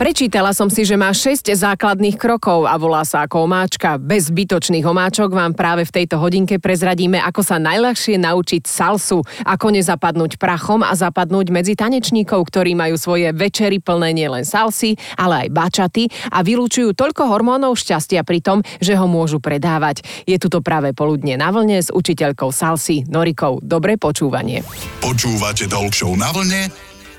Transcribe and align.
Prečítala 0.00 0.56
som 0.56 0.72
si, 0.72 0.88
že 0.88 0.96
má 0.96 1.12
6 1.12 1.52
základných 1.52 2.16
krokov 2.16 2.64
a 2.64 2.72
volá 2.80 3.04
sa 3.04 3.28
ako 3.28 3.44
omáčka. 3.44 4.00
Bez 4.00 4.32
zbytočných 4.32 4.80
omáčok 4.80 5.28
vám 5.28 5.52
práve 5.52 5.84
v 5.84 5.92
tejto 5.92 6.16
hodinke 6.16 6.56
prezradíme, 6.56 7.20
ako 7.20 7.44
sa 7.44 7.60
najľahšie 7.60 8.16
naučiť 8.16 8.64
salsu, 8.64 9.20
ako 9.44 9.66
nezapadnúť 9.76 10.40
prachom 10.40 10.80
a 10.80 10.96
zapadnúť 10.96 11.52
medzi 11.52 11.76
tanečníkov, 11.76 12.48
ktorí 12.48 12.72
majú 12.72 12.96
svoje 12.96 13.28
večery 13.36 13.76
plné 13.84 14.16
nielen 14.16 14.48
salsy, 14.48 14.96
ale 15.20 15.44
aj 15.44 15.48
bačaty 15.52 16.08
a 16.32 16.40
vylúčujú 16.40 16.96
toľko 16.96 17.28
hormónov 17.28 17.76
šťastia 17.76 18.24
pri 18.24 18.40
tom, 18.40 18.64
že 18.80 18.96
ho 18.96 19.04
môžu 19.04 19.36
predávať. 19.36 20.00
Je 20.24 20.40
tu 20.40 20.48
to 20.48 20.64
práve 20.64 20.96
poludne 20.96 21.36
na 21.36 21.52
vlne 21.52 21.76
s 21.76 21.92
učiteľkou 21.92 22.48
salsy 22.48 23.04
Norikou. 23.04 23.60
Dobré 23.60 24.00
počúvanie. 24.00 24.64
Počúvate 25.04 25.68
Talk 25.68 25.92
na 26.16 26.32
vlne 26.32 26.72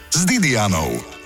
s 0.10 0.26
Didianou. 0.26 1.21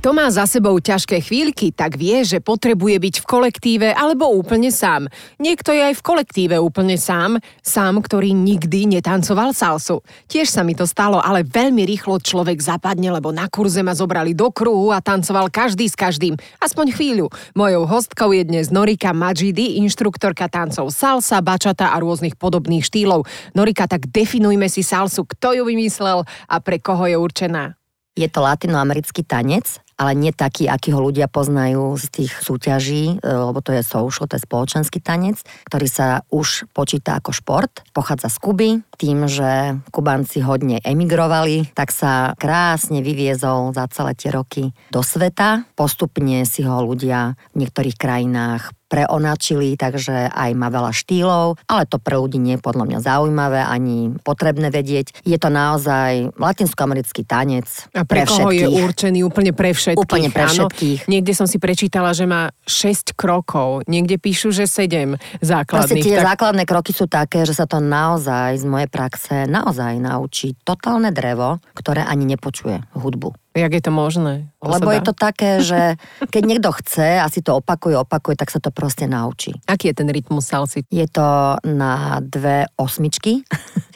Kto 0.00 0.16
má 0.16 0.32
za 0.32 0.48
sebou 0.48 0.80
ťažké 0.80 1.20
chvíľky, 1.20 1.76
tak 1.76 2.00
vie, 2.00 2.24
že 2.24 2.40
potrebuje 2.40 2.96
byť 2.96 3.14
v 3.20 3.28
kolektíve 3.28 3.88
alebo 3.92 4.32
úplne 4.32 4.72
sám. 4.72 5.12
Niekto 5.36 5.76
je 5.76 5.92
aj 5.92 6.00
v 6.00 6.06
kolektíve 6.08 6.56
úplne 6.56 6.96
sám, 6.96 7.36
sám, 7.60 8.00
ktorý 8.00 8.32
nikdy 8.32 8.96
netancoval 8.96 9.52
salsu. 9.52 10.00
Tiež 10.24 10.48
sa 10.48 10.64
mi 10.64 10.72
to 10.72 10.88
stalo, 10.88 11.20
ale 11.20 11.44
veľmi 11.44 11.84
rýchlo 11.84 12.16
človek 12.16 12.64
zapadne, 12.64 13.12
lebo 13.12 13.28
na 13.28 13.44
kurze 13.52 13.84
ma 13.84 13.92
zobrali 13.92 14.32
do 14.32 14.48
kruhu 14.48 14.88
a 14.88 15.04
tancoval 15.04 15.52
každý 15.52 15.84
s 15.84 16.00
každým. 16.00 16.32
Aspoň 16.64 16.96
chvíľu. 16.96 17.28
Mojou 17.52 17.84
hostkou 17.84 18.32
je 18.32 18.48
dnes 18.48 18.72
Norika 18.72 19.12
Majidi, 19.12 19.84
inštruktorka 19.84 20.48
tancov 20.48 20.96
salsa, 20.96 21.44
bačata 21.44 21.92
a 21.92 22.00
rôznych 22.00 22.40
podobných 22.40 22.88
štýlov. 22.88 23.28
Norika, 23.52 23.84
tak 23.84 24.08
definujme 24.08 24.64
si 24.72 24.80
salsu, 24.80 25.28
kto 25.28 25.60
ju 25.60 25.68
vymyslel 25.68 26.24
a 26.48 26.56
pre 26.64 26.80
koho 26.80 27.04
je 27.04 27.20
určená. 27.20 27.76
Je 28.18 28.26
to 28.26 28.42
latinoamerický 28.42 29.22
tanec, 29.22 29.78
ale 30.00 30.16
nie 30.16 30.32
taký, 30.32 30.64
aký 30.64 30.96
ho 30.96 31.00
ľudia 31.04 31.28
poznajú 31.28 32.00
z 32.00 32.06
tých 32.08 32.32
súťaží, 32.40 33.20
e, 33.20 33.28
lebo 33.28 33.60
to 33.60 33.76
je 33.76 33.84
social, 33.84 34.24
to 34.24 34.40
je 34.40 34.46
spoločenský 34.48 35.04
tanec, 35.04 35.44
ktorý 35.68 35.86
sa 35.92 36.24
už 36.32 36.72
počíta 36.72 37.20
ako 37.20 37.36
šport. 37.36 37.84
Pochádza 37.92 38.32
z 38.32 38.38
Kuby, 38.40 38.70
tým, 39.00 39.24
že 39.24 39.80
Kubanci 39.88 40.44
hodne 40.44 40.76
emigrovali, 40.84 41.72
tak 41.72 41.88
sa 41.88 42.36
krásne 42.36 43.00
vyviezol 43.00 43.72
za 43.72 43.88
celé 43.88 44.12
tie 44.12 44.28
roky 44.28 44.76
do 44.92 45.00
sveta. 45.00 45.64
Postupne 45.72 46.44
si 46.44 46.60
ho 46.60 46.84
ľudia 46.84 47.40
v 47.56 47.64
niektorých 47.64 47.96
krajinách 47.96 48.76
preonačili, 48.90 49.78
takže 49.78 50.34
aj 50.34 50.50
má 50.58 50.66
veľa 50.66 50.90
štýlov, 50.90 51.62
ale 51.70 51.86
to 51.86 52.02
pre 52.02 52.18
ľudí 52.18 52.42
nie 52.42 52.58
je 52.58 52.64
podľa 52.66 52.84
mňa 52.90 52.98
zaujímavé 53.06 53.62
ani 53.62 54.18
potrebné 54.26 54.74
vedieť. 54.74 55.22
Je 55.22 55.38
to 55.38 55.46
naozaj 55.46 56.34
latinskoamerický 56.34 57.22
tanec 57.22 57.70
A 57.94 58.02
pre, 58.02 58.26
pre 58.26 58.34
koho 58.34 58.50
všetkých. 58.50 58.58
je 58.58 58.66
určený 58.82 59.18
úplne 59.22 59.54
pre 59.54 59.70
všetkých? 59.70 60.02
Úplne 60.02 60.28
pre 60.34 60.44
všetkých. 60.50 60.98
Áno, 61.06 61.10
niekde 61.14 61.32
som 61.38 61.46
si 61.46 61.62
prečítala, 61.62 62.10
že 62.10 62.26
má 62.26 62.50
6 62.66 63.14
krokov, 63.14 63.86
niekde 63.86 64.18
píšu, 64.18 64.50
že 64.50 64.66
7 64.66 65.14
základných. 65.38 66.02
Proste 66.02 66.02
tie 66.02 66.18
tak... 66.18 66.26
základné 66.34 66.66
kroky 66.66 66.90
sú 66.90 67.06
také, 67.06 67.46
že 67.46 67.54
sa 67.54 67.70
to 67.70 67.78
naozaj 67.78 68.58
z 68.58 68.66
mojej 68.66 68.89
praxe 68.90 69.46
naozaj 69.46 70.02
naučí 70.02 70.58
totálne 70.66 71.14
drevo, 71.14 71.62
ktoré 71.72 72.02
ani 72.02 72.26
nepočuje 72.34 72.82
hudbu. 72.98 73.49
Jak 73.50 73.72
je 73.74 73.82
to 73.82 73.90
možné? 73.90 74.46
To 74.62 74.70
Lebo 74.70 74.94
je 74.94 75.02
to 75.02 75.14
také, 75.16 75.58
že 75.58 75.98
keď 76.34 76.42
niekto 76.46 76.70
chce 76.70 77.18
a 77.18 77.26
si 77.26 77.42
to 77.42 77.58
opakuje, 77.58 77.98
opakuje, 77.98 78.38
tak 78.38 78.52
sa 78.54 78.62
to 78.62 78.70
proste 78.70 79.10
naučí. 79.10 79.58
Aký 79.66 79.90
je 79.90 79.98
ten 79.98 80.08
rytmus 80.08 80.46
salsy? 80.46 80.86
Je 80.86 81.06
to 81.10 81.58
na 81.66 82.22
dve 82.22 82.70
osmičky. 82.78 83.42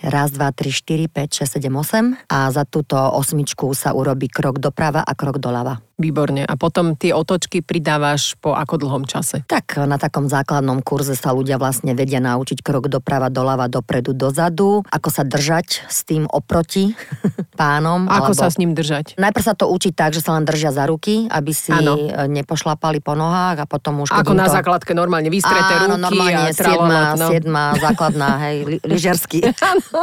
Raz, 0.05 0.36
dva, 0.36 0.52
tri, 0.52 0.69
štyri, 0.69 1.08
5, 1.08 1.48
6, 1.48 1.64
7, 1.64 1.70
8. 1.70 2.28
A 2.28 2.52
za 2.52 2.69
túto 2.69 2.98
osmičku 2.98 3.72
sa 3.72 3.97
urobí 3.97 4.28
krok 4.28 4.60
doprava 4.60 5.00
a 5.00 5.12
krok 5.16 5.41
doľava. 5.41 5.80
Výborne. 5.94 6.42
A 6.42 6.58
potom 6.58 6.98
tie 6.98 7.14
otočky 7.14 7.62
pridávaš 7.62 8.34
po 8.42 8.52
ako 8.52 8.82
dlhom 8.82 9.06
čase? 9.06 9.47
Tak 9.47 9.78
na 9.87 9.94
takom 9.94 10.26
základnom 10.26 10.82
kurze 10.82 11.14
sa 11.14 11.31
ľudia 11.31 11.54
vlastne 11.54 11.94
vedia 11.94 12.19
naučiť 12.19 12.66
krok 12.66 12.91
doprava, 12.91 13.31
doľava, 13.31 13.70
dopredu, 13.70 14.10
dozadu, 14.10 14.82
ako 14.91 15.09
sa 15.09 15.22
držať 15.22 15.87
s 15.87 16.03
tým 16.03 16.26
oproti 16.26 16.98
pánom. 17.60 18.10
Ako 18.10 18.34
alebo... 18.34 18.43
sa 18.43 18.50
s 18.50 18.59
ním 18.59 18.75
držať? 18.75 19.14
Najprv 19.16 19.44
sa 19.44 19.53
to 19.53 19.69
učí 19.69 19.93
tak, 19.93 20.16
že 20.16 20.25
sa 20.25 20.32
len 20.32 20.49
držia 20.49 20.72
za 20.72 20.88
ruky, 20.88 21.28
aby 21.28 21.53
si 21.53 21.69
ano. 21.69 22.09
nepošlapali 22.25 23.05
po 23.05 23.12
nohách 23.12 23.62
a 23.62 23.66
potom 23.69 24.00
už... 24.00 24.09
Ako 24.09 24.32
na 24.32 24.49
to... 24.49 24.56
základke 24.56 24.97
normálne 24.97 25.28
vystreté 25.28 25.84
Áno, 25.84 26.00
ruky 26.00 26.16
normálne, 26.16 26.49
a 26.49 26.56
siedma, 26.56 27.00
no. 27.15 27.27
siedma 27.28 27.62
základná, 27.77 28.31
hej, 28.49 28.56
li, 28.65 28.77
lyžiarsky. 28.81 29.44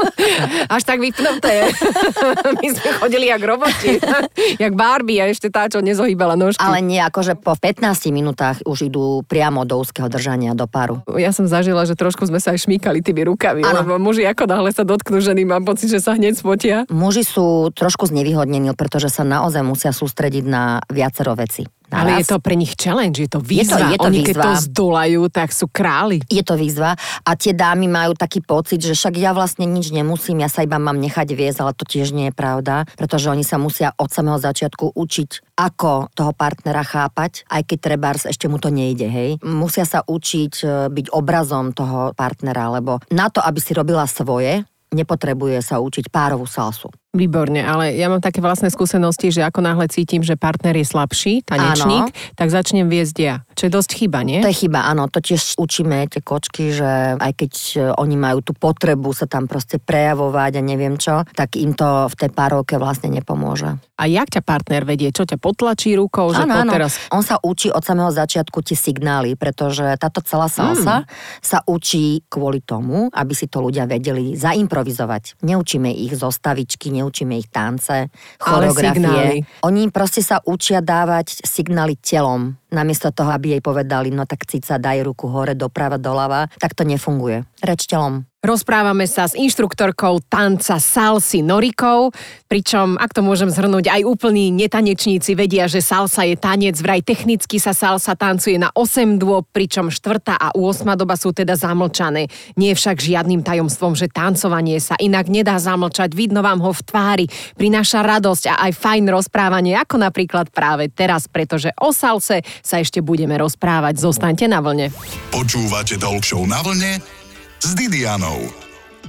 Až 0.75 0.81
tak 0.85 1.01
vypnuté. 1.01 1.73
My 2.61 2.67
sme 2.69 2.89
chodili 3.01 3.25
jak 3.31 3.41
roboti, 3.41 3.97
jak 4.63 4.73
Barbie 4.77 5.23
a 5.23 5.31
ešte 5.31 5.49
tá, 5.49 5.65
čo 5.65 5.81
nezohýbala 5.81 6.37
nožky. 6.37 6.61
Ale 6.61 6.83
nie, 6.83 7.01
akože 7.01 7.39
po 7.39 7.57
15 7.57 8.11
minútach 8.13 8.61
už 8.67 8.91
idú 8.91 9.25
priamo 9.25 9.65
do 9.65 9.79
úzkeho 9.81 10.11
držania 10.11 10.53
do 10.53 10.67
paru. 10.67 11.01
Ja 11.17 11.33
som 11.33 11.47
zažila, 11.47 11.87
že 11.87 11.97
trošku 11.97 12.27
sme 12.27 12.37
sa 12.37 12.53
aj 12.53 12.67
šmíkali 12.67 13.01
tými 13.01 13.25
rukami, 13.25 13.65
ano. 13.65 13.81
lebo 13.81 13.97
muži 13.97 14.27
ako 14.27 14.45
náhle 14.45 14.69
sa 14.75 14.83
dotknú 14.85 15.23
ženy, 15.23 15.47
mám 15.47 15.63
pocit, 15.63 15.89
že 15.89 16.03
sa 16.03 16.13
hneď 16.13 16.37
spotia. 16.37 16.77
Muži 16.91 17.23
sú 17.23 17.71
trošku 17.71 18.11
znevýhodnení, 18.11 18.73
pretože 18.75 19.09
sa 19.09 19.23
naozaj 19.31 19.63
musia 19.63 19.95
sústrediť 19.95 20.43
na 20.43 20.83
viacero 20.91 21.31
veci. 21.39 21.63
Naraz. 21.91 22.07
Ale 22.07 22.09
je 22.23 22.27
to 22.31 22.39
pre 22.39 22.55
nich 22.55 22.71
challenge, 22.79 23.19
je 23.19 23.27
to 23.27 23.43
výzva. 23.43 23.75
Je 23.75 23.83
to, 23.83 23.91
je 23.91 23.99
to 23.99 24.07
Oni 24.07 24.19
výzva. 24.23 24.27
keď 24.31 24.35
to 24.39 24.51
zdolajú, 24.71 25.21
tak 25.27 25.49
sú 25.51 25.67
králi. 25.67 26.23
Je 26.31 26.39
to 26.39 26.55
výzva 26.55 26.95
a 27.27 27.31
tie 27.35 27.51
dámy 27.51 27.91
majú 27.91 28.15
taký 28.15 28.39
pocit, 28.39 28.79
že 28.79 28.95
však 28.95 29.19
ja 29.19 29.35
vlastne 29.35 29.67
nič 29.67 29.91
nemusím, 29.91 30.39
ja 30.39 30.47
sa 30.47 30.63
iba 30.63 30.79
mám 30.79 30.95
nechať 31.03 31.35
viesť, 31.35 31.59
ale 31.59 31.75
to 31.75 31.83
tiež 31.83 32.15
nie 32.15 32.31
je 32.31 32.35
pravda, 32.35 32.87
pretože 32.95 33.27
oni 33.27 33.43
sa 33.43 33.59
musia 33.59 33.91
od 33.99 34.07
samého 34.07 34.39
začiatku 34.39 34.95
učiť, 34.95 35.59
ako 35.59 36.15
toho 36.15 36.31
partnera 36.31 36.87
chápať, 36.87 37.43
aj 37.51 37.61
keď 37.67 37.77
trebárs 37.83 38.23
ešte 38.23 38.47
mu 38.47 38.55
to 38.55 38.71
nejde, 38.71 39.11
hej. 39.11 39.35
Musia 39.43 39.83
sa 39.83 39.99
učiť 40.07 40.53
e, 40.63 40.67
byť 40.95 41.11
obrazom 41.11 41.75
toho 41.75 42.15
partnera, 42.15 42.71
lebo 42.71 43.03
na 43.11 43.27
to, 43.27 43.43
aby 43.43 43.59
si 43.59 43.75
robila 43.75 44.07
svoje, 44.07 44.63
nepotrebuje 44.95 45.59
sa 45.59 45.83
učiť 45.83 46.07
párovú 46.07 46.47
salsu. 46.47 46.87
Výborne, 47.11 47.59
ale 47.59 47.91
ja 47.99 48.07
mám 48.07 48.23
také 48.23 48.39
vlastné 48.39 48.71
skúsenosti, 48.71 49.35
že 49.35 49.43
ako 49.43 49.59
náhle 49.59 49.91
cítim, 49.91 50.23
že 50.23 50.39
partner 50.39 50.79
je 50.79 50.87
slabší, 50.87 51.43
tanečník, 51.43 52.07
áno. 52.07 52.15
tak 52.39 52.47
začnem 52.47 52.87
viesť 52.87 53.17
ja. 53.19 53.43
Čo 53.51 53.67
je 53.67 53.71
dosť 53.75 53.91
chyba, 53.99 54.23
nie? 54.23 54.39
To 54.39 54.47
je 54.47 54.55
chyba, 54.63 54.87
áno. 54.87 55.11
To 55.11 55.19
tiež 55.19 55.59
učíme 55.59 56.07
tie 56.07 56.23
kočky, 56.23 56.71
že 56.71 57.19
aj 57.19 57.31
keď 57.35 57.51
e, 57.51 57.77
oni 57.99 58.15
majú 58.15 58.39
tú 58.39 58.55
potrebu 58.55 59.11
sa 59.11 59.27
tam 59.27 59.43
proste 59.51 59.75
prejavovať 59.75 60.55
a 60.55 60.61
neviem 60.63 60.95
čo, 60.95 61.27
tak 61.35 61.59
im 61.59 61.75
to 61.75 62.07
v 62.07 62.15
tej 62.15 62.31
párovke 62.31 62.79
vlastne 62.79 63.11
nepomôže. 63.11 63.75
A 63.99 64.07
jak 64.07 64.31
ťa 64.31 64.41
partner 64.47 64.87
vedie? 64.87 65.11
Čo 65.11 65.27
ťa 65.27 65.35
potlačí 65.35 65.99
rukou? 65.99 66.31
Že 66.31 66.47
áno, 66.47 66.63
áno. 66.63 66.71
Teraz... 66.71 66.95
On 67.11 67.27
sa 67.27 67.43
učí 67.43 67.75
od 67.75 67.83
samého 67.83 68.15
začiatku 68.15 68.63
tie 68.63 68.79
signály, 68.79 69.35
pretože 69.35 69.83
táto 69.99 70.23
celá 70.23 70.47
salsa 70.47 71.03
mm. 71.03 71.07
sa 71.43 71.59
učí 71.67 72.23
kvôli 72.31 72.63
tomu, 72.63 73.11
aby 73.11 73.35
si 73.35 73.51
to 73.51 73.59
ľudia 73.59 73.83
vedeli 73.83 74.31
zaimprovizovať. 74.39 75.43
Neučíme 75.43 75.91
ich 75.91 76.15
zostavičky, 76.15 77.00
neučíme 77.01 77.35
ich 77.35 77.49
tance, 77.49 78.07
choreografie. 78.37 79.43
Oni 79.65 79.89
proste 79.89 80.21
sa 80.21 80.39
učia 80.45 80.79
dávať 80.79 81.41
signály 81.43 81.97
telom. 81.99 82.55
Namiesto 82.71 83.11
toho, 83.11 83.33
aby 83.35 83.57
jej 83.57 83.61
povedali, 83.61 84.13
no 84.13 84.23
tak 84.23 84.47
cica 84.47 84.79
daj 84.79 85.03
ruku 85.03 85.27
hore, 85.27 85.57
doprava, 85.57 85.99
doľava, 85.99 86.47
tak 86.55 86.77
to 86.77 86.87
nefunguje. 86.87 87.43
Reč 87.59 87.89
telom. 87.89 88.30
Rozprávame 88.41 89.05
sa 89.05 89.29
s 89.29 89.37
inštruktorkou 89.37 90.17
tanca 90.25 90.81
Salsy 90.81 91.45
Norikou, 91.45 92.09
pričom, 92.49 92.97
ak 92.97 93.13
to 93.13 93.21
môžem 93.21 93.53
zhrnúť, 93.53 93.93
aj 93.93 94.01
úplní 94.01 94.49
netanečníci 94.49 95.37
vedia, 95.37 95.69
že 95.69 95.77
salsa 95.77 96.25
je 96.25 96.33
tanec, 96.33 96.73
vraj 96.81 97.05
technicky 97.05 97.61
sa 97.61 97.69
salsa 97.77 98.17
tancuje 98.17 98.57
na 98.57 98.73
8 98.73 99.21
dôb, 99.21 99.45
pričom 99.53 99.93
4. 99.93 100.25
a 100.25 100.57
8. 100.57 100.57
doba 100.97 101.21
sú 101.21 101.37
teda 101.37 101.53
zamlčané. 101.53 102.33
Nie 102.57 102.73
je 102.73 102.81
však 102.81 102.97
žiadnym 102.97 103.45
tajomstvom, 103.45 103.93
že 103.93 104.09
tancovanie 104.09 104.81
sa 104.81 104.97
inak 104.97 105.29
nedá 105.29 105.61
zamlčať, 105.61 106.09
vidno 106.17 106.41
vám 106.41 106.65
ho 106.65 106.73
v 106.73 106.81
tvári, 106.81 107.25
prináša 107.61 108.01
radosť 108.01 108.57
a 108.57 108.65
aj 108.65 108.71
fajn 108.73 109.05
rozprávanie, 109.05 109.77
ako 109.77 110.01
napríklad 110.01 110.49
práve 110.49 110.89
teraz, 110.89 111.29
pretože 111.29 111.69
o 111.77 111.93
salse 111.93 112.41
sa 112.65 112.81
ešte 112.81 113.05
budeme 113.05 113.37
rozprávať. 113.37 114.01
Zostaňte 114.01 114.49
na 114.49 114.65
vlne. 114.65 114.89
Počúvate 115.29 116.01
Talk 116.01 116.25
na 116.49 116.65
vlne 116.65 117.20
s 117.61 117.77
Didianou. 117.77 118.49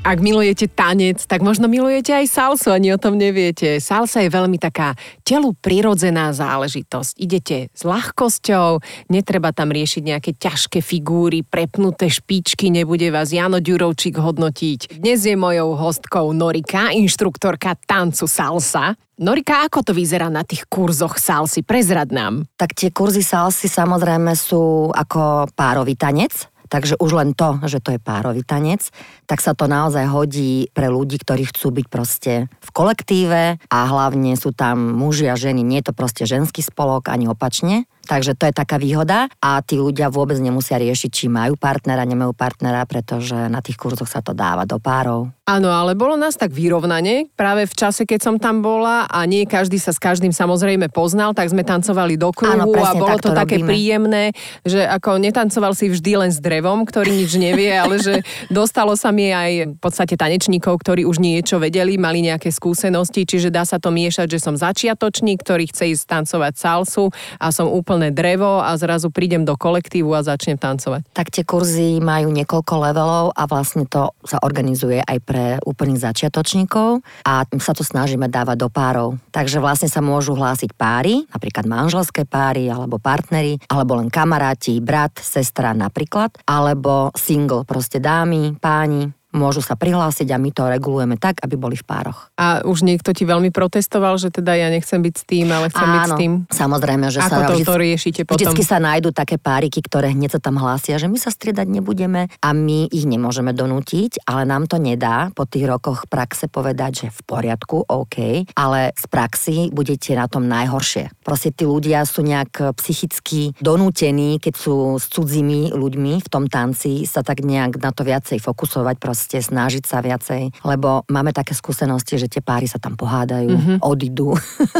Ak 0.05 0.21
milujete 0.21 0.69
tanec, 0.69 1.25
tak 1.25 1.41
možno 1.41 1.73
milujete 1.73 2.13
aj 2.13 2.27
salsu, 2.29 2.69
ani 2.69 2.93
o 2.93 3.01
tom 3.01 3.17
neviete. 3.17 3.81
Salsa 3.81 4.21
je 4.21 4.29
veľmi 4.29 4.61
taká 4.61 4.93
telu 5.25 5.57
prirodzená 5.57 6.35
záležitosť. 6.37 7.17
Idete 7.17 7.73
s 7.73 7.81
ľahkosťou, 7.87 8.83
netreba 9.09 9.57
tam 9.57 9.73
riešiť 9.73 10.03
nejaké 10.05 10.37
ťažké 10.37 10.85
figúry, 10.85 11.47
prepnuté 11.47 12.13
špičky, 12.13 12.69
nebude 12.69 13.09
vás 13.09 13.33
Jano 13.33 13.63
Ďurovčík 13.63 14.21
hodnotiť. 14.21 15.01
Dnes 15.01 15.25
je 15.25 15.33
mojou 15.33 15.73
hostkou 15.79 16.35
Norika, 16.37 16.93
inštruktorka 16.93 17.79
tancu 17.89 18.29
salsa. 18.29 19.01
Norika, 19.23 19.65
ako 19.65 19.87
to 19.87 19.93
vyzerá 19.97 20.29
na 20.29 20.45
tých 20.45 20.69
kurzoch 20.69 21.17
salsy? 21.17 21.65
Prezrad 21.65 22.13
nám. 22.13 22.45
Tak 22.61 22.75
tie 22.77 22.93
kurzy 22.93 23.25
salsy 23.25 23.71
samozrejme 23.71 24.35
sú 24.37 24.93
ako 24.93 25.49
párový 25.57 25.97
tanec 25.97 26.52
Takže 26.73 26.97
už 26.97 27.13
len 27.13 27.37
to, 27.37 27.61
že 27.69 27.85
to 27.85 27.93
je 27.93 28.01
párový 28.01 28.41
tanec, 28.49 28.89
tak 29.29 29.45
sa 29.45 29.53
to 29.53 29.69
naozaj 29.69 30.09
hodí 30.09 30.73
pre 30.73 30.89
ľudí, 30.89 31.21
ktorí 31.21 31.53
chcú 31.53 31.69
byť 31.69 31.87
proste 31.93 32.33
v 32.49 32.71
kolektíve 32.73 33.61
a 33.69 33.79
hlavne 33.93 34.33
sú 34.41 34.57
tam 34.57 34.97
muži 34.97 35.29
a 35.29 35.37
ženy. 35.37 35.61
Nie 35.61 35.85
je 35.85 35.93
to 35.93 35.99
proste 36.01 36.25
ženský 36.25 36.65
spolok 36.65 37.13
ani 37.13 37.29
opačne. 37.29 37.85
Takže 38.03 38.35
to 38.35 38.51
je 38.51 38.55
taká 38.55 38.83
výhoda 38.83 39.31
a 39.39 39.63
tí 39.63 39.79
ľudia 39.79 40.11
vôbec 40.11 40.37
nemusia 40.43 40.79
riešiť, 40.79 41.11
či 41.11 41.27
majú 41.31 41.55
partnera, 41.55 42.03
nemajú 42.03 42.35
partnera, 42.35 42.83
pretože 42.85 43.35
na 43.47 43.63
tých 43.63 43.79
kurzoch 43.79 44.11
sa 44.11 44.19
to 44.19 44.35
dáva 44.35 44.67
do 44.67 44.83
párov. 44.83 45.31
Áno, 45.43 45.71
ale 45.71 45.99
bolo 45.99 46.15
nás 46.15 46.39
tak 46.39 46.55
vyrovnanie 46.55 47.31
práve 47.35 47.67
v 47.67 47.75
čase, 47.75 48.07
keď 48.07 48.21
som 48.23 48.37
tam 48.39 48.63
bola 48.63 49.11
a 49.11 49.27
nie 49.27 49.43
každý 49.43 49.79
sa 49.79 49.91
s 49.91 49.99
každým 49.99 50.31
samozrejme 50.31 50.87
poznal, 50.91 51.35
tak 51.35 51.51
sme 51.51 51.67
tancovali 51.67 52.15
do 52.15 52.31
kruhu 52.31 52.59
Áno, 52.59 52.71
a 52.71 52.95
bolo 52.95 53.19
to, 53.19 53.31
to 53.31 53.39
také 53.39 53.59
robíme. 53.59 53.69
príjemné, 53.71 54.25
že 54.63 54.87
ako 54.87 55.19
netancoval 55.19 55.75
si 55.75 55.91
vždy 55.91 56.13
len 56.27 56.31
s 56.31 56.39
drevom, 56.39 56.87
ktorý 56.87 57.11
nič 57.11 57.39
nevie, 57.39 57.71
ale 57.83 57.99
že 57.99 58.23
dostalo 58.51 58.95
sa 58.95 59.11
mi 59.11 59.35
aj 59.35 59.75
v 59.75 59.79
podstate 59.83 60.15
tanečníkov, 60.15 60.79
ktorí 60.79 61.03
už 61.07 61.19
niečo 61.19 61.59
vedeli, 61.59 61.99
mali 61.99 62.23
nejaké 62.23 62.51
skúsenosti, 62.51 63.27
čiže 63.27 63.51
dá 63.51 63.67
sa 63.67 63.83
to 63.83 63.91
miešať, 63.91 64.27
že 64.31 64.39
som 64.39 64.55
začiatočník, 64.55 65.43
ktorý 65.43 65.71
chce 65.71 65.95
ísť 65.95 66.05
tancovať 66.07 66.55
salsu 66.55 67.11
a 67.43 67.51
som 67.51 67.67
úplne 67.67 67.92
drevo 67.99 68.65
a 68.65 68.73
zrazu 68.81 69.13
prídem 69.13 69.45
do 69.45 69.59
kolektívu 69.59 70.13
a 70.17 70.25
začnem 70.25 70.57
tancovať. 70.57 71.05
Tak 71.13 71.29
tie 71.29 71.45
kurzy 71.45 72.01
majú 72.01 72.33
niekoľko 72.33 72.75
levelov 72.79 73.27
a 73.37 73.43
vlastne 73.45 73.85
to 73.85 74.17
sa 74.25 74.41
organizuje 74.41 75.03
aj 75.05 75.19
pre 75.21 75.47
úplných 75.67 76.01
začiatočníkov 76.01 77.05
a 77.27 77.45
sa 77.61 77.73
to 77.77 77.85
snažíme 77.85 78.31
dávať 78.31 78.57
do 78.57 78.69
párov. 78.73 79.21
Takže 79.35 79.61
vlastne 79.61 79.93
sa 79.93 80.01
môžu 80.01 80.33
hlásiť 80.33 80.73
páry, 80.73 81.27
napríklad 81.29 81.69
manželské 81.69 82.25
páry 82.25 82.71
alebo 82.73 82.97
partnery, 82.97 83.61
alebo 83.69 84.01
len 84.01 84.09
kamaráti, 84.09 84.81
brat, 84.81 85.19
sestra 85.19 85.77
napríklad, 85.77 86.33
alebo 86.47 87.13
single, 87.19 87.67
proste 87.69 87.99
dámy, 87.99 88.57
páni, 88.61 89.13
môžu 89.33 89.65
sa 89.65 89.75
prihlásiť 89.75 90.29
a 90.33 90.37
my 90.39 90.51
to 90.53 90.69
regulujeme 90.69 91.17
tak, 91.17 91.41
aby 91.41 91.57
boli 91.57 91.77
v 91.77 91.85
pároch. 91.85 92.29
A 92.37 92.63
už 92.63 92.85
niekto 92.85 93.13
ti 93.17 93.25
veľmi 93.25 93.49
protestoval, 93.51 94.21
že 94.21 94.29
teda 94.29 94.55
ja 94.55 94.69
nechcem 94.69 95.01
byť 95.01 95.15
s 95.17 95.25
tým, 95.25 95.49
ale 95.49 95.73
chcem 95.73 95.89
Áno, 95.89 95.95
byť 95.97 96.05
s 96.05 96.13
tým? 96.21 96.33
samozrejme, 96.53 97.07
že 97.09 97.21
Ako 97.25 97.29
sa... 97.29 97.49
to, 97.49 97.55
vždy, 97.57 97.65
to 97.65 97.77
riešite 97.77 98.21
potom? 98.29 98.37
Vždycky 98.39 98.63
sa 98.63 98.79
nájdú 98.79 99.11
také 99.11 99.37
páriky, 99.41 99.81
ktoré 99.81 100.13
hneď 100.13 100.37
sa 100.37 100.41
tam 100.41 100.61
hlásia, 100.61 101.01
že 101.01 101.09
my 101.09 101.17
sa 101.17 101.33
striedať 101.33 101.67
nebudeme 101.67 102.29
a 102.29 102.49
my 102.53 102.93
ich 102.93 103.09
nemôžeme 103.09 103.57
donútiť, 103.57 104.29
ale 104.29 104.45
nám 104.45 104.69
to 104.69 104.77
nedá 104.77 105.33
po 105.33 105.49
tých 105.49 105.65
rokoch 105.65 106.05
praxe 106.07 106.47
povedať, 106.53 106.93
že 106.93 107.07
v 107.09 107.21
poriadku, 107.25 107.89
OK, 107.89 108.47
ale 108.53 108.93
z 108.93 109.05
praxi 109.09 109.57
budete 109.73 110.13
na 110.13 110.29
tom 110.29 110.45
najhoršie. 110.45 111.09
Proste 111.25 111.55
tí 111.55 111.65
ľudia 111.65 112.05
sú 112.05 112.21
nejak 112.21 112.77
psychicky 112.77 113.57
donútení, 113.63 114.37
keď 114.37 114.55
sú 114.55 115.01
s 115.01 115.09
cudzími 115.09 115.73
ľuďmi 115.73 116.13
v 116.21 116.29
tom 116.29 116.51
tanci, 116.51 117.09
sa 117.09 117.25
tak 117.25 117.41
nejak 117.41 117.81
na 117.81 117.91
to 117.95 118.05
viacej 118.05 118.43
fokusovať, 118.43 118.97
proste 119.01 119.22
proste 119.23 119.39
snažiť 119.39 119.87
sa 119.87 120.03
viacej, 120.03 120.67
lebo 120.67 121.07
máme 121.07 121.31
také 121.31 121.55
skúsenosti, 121.55 122.19
že 122.19 122.27
tie 122.27 122.43
páry 122.43 122.67
sa 122.67 122.83
tam 122.83 122.99
pohádajú, 122.99 123.55
mm-hmm. 123.55 123.79
odídu. 123.79 124.35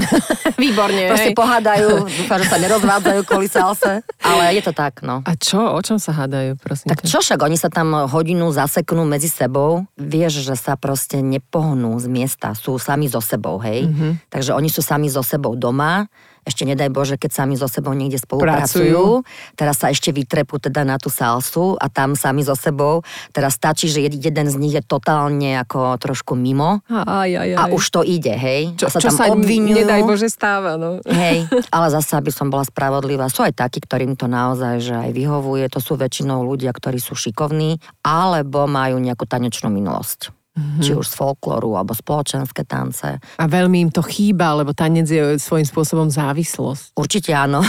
Výborne. 0.59 1.15
proste 1.15 1.31
hej. 1.31 1.39
pohádajú, 1.39 2.11
dúfam, 2.11 2.43
že 2.43 2.51
sa 2.51 2.59
nerozvádzajú 2.59 3.21
kvôli 3.23 3.47
salse, 3.47 4.03
ale 4.19 4.43
je 4.59 4.63
to 4.67 4.75
tak, 4.75 5.07
no. 5.07 5.23
A 5.23 5.39
čo? 5.39 5.63
O 5.63 5.79
čom 5.79 6.03
sa 6.03 6.11
hádajú, 6.11 6.59
prosím? 6.59 6.91
Tak 6.91 7.07
čo 7.07 7.23
však, 7.23 7.39
oni 7.39 7.55
sa 7.55 7.71
tam 7.71 7.95
hodinu 8.11 8.51
zaseknú 8.51 9.07
medzi 9.07 9.31
sebou, 9.31 9.87
vieš, 9.95 10.43
že 10.43 10.59
sa 10.59 10.75
proste 10.75 11.23
nepohnú 11.23 11.95
z 12.03 12.11
miesta, 12.11 12.59
sú 12.59 12.83
sami 12.83 13.07
so 13.07 13.23
sebou, 13.23 13.63
hej. 13.63 13.87
Mm-hmm. 13.87 14.27
Takže 14.27 14.59
oni 14.59 14.67
sú 14.67 14.83
sami 14.83 15.07
so 15.07 15.23
sebou 15.23 15.55
doma, 15.55 16.11
ešte 16.43 16.67
nedaj 16.67 16.91
Bože, 16.91 17.15
keď 17.15 17.31
sami 17.31 17.55
so 17.55 17.71
sebou 17.71 17.95
niekde 17.95 18.19
spolupracujú. 18.19 19.23
Pracujú. 19.23 19.55
Teraz 19.55 19.79
sa 19.79 19.95
ešte 19.95 20.11
vytrepú 20.11 20.59
teda 20.59 20.83
na 20.83 20.99
tú 20.99 21.07
salsu 21.07 21.79
a 21.79 21.87
tam 21.87 22.19
sami 22.19 22.43
so 22.43 22.59
sebou. 22.59 23.07
Teraz 23.31 23.55
stačí, 23.55 23.87
že 23.87 24.03
jeden 24.03 24.47
z 24.51 24.57
nich 24.59 24.75
je 24.75 24.83
totálne 24.83 25.55
ako 25.63 25.95
trošku 26.03 26.35
mimo 26.35 26.83
aj, 26.91 27.31
aj, 27.31 27.51
aj. 27.55 27.59
a 27.59 27.63
už 27.71 27.85
to 27.95 28.01
ide, 28.03 28.35
hej. 28.35 28.75
Čo, 28.75 28.91
a 28.91 28.91
sa 28.91 28.99
čo 28.99 29.11
tam 29.15 29.19
sa 29.19 29.25
obvinujú. 29.31 29.87
nedaj 29.87 30.03
Bože 30.03 30.27
stáva, 30.27 30.75
no. 30.75 30.99
Hej, 31.23 31.47
ale 31.75 31.87
zase, 31.95 32.19
aby 32.19 32.35
som 32.35 32.51
bola 32.51 32.67
spravodlivá, 32.67 33.31
sú 33.31 33.47
aj 33.47 33.55
takí, 33.55 33.79
ktorým 33.79 34.19
to 34.19 34.27
naozaj 34.27 34.83
že 34.83 34.95
aj 34.99 35.11
vyhovuje. 35.15 35.71
To 35.71 35.79
sú 35.79 35.95
väčšinou 35.95 36.43
ľudia, 36.43 36.75
ktorí 36.75 36.99
sú 36.99 37.15
šikovní 37.15 37.79
alebo 38.03 38.67
majú 38.67 38.99
nejakú 38.99 39.25
tanečnú 39.31 39.71
minulosť 39.71 40.42
mm-hmm. 40.57 40.83
či 40.85 40.93
už 40.97 41.07
z 41.09 41.15
folklóru 41.17 41.77
alebo 41.77 41.97
spoločenské 41.97 42.65
tance. 42.69 43.19
A 43.19 43.45
veľmi 43.45 43.89
im 43.89 43.91
to 43.93 44.05
chýba, 44.05 44.57
lebo 44.57 44.77
tanec 44.77 45.09
je 45.09 45.37
svojím 45.41 45.67
spôsobom 45.67 46.09
závislosť. 46.09 46.97
Určite 46.97 47.33
áno. 47.33 47.65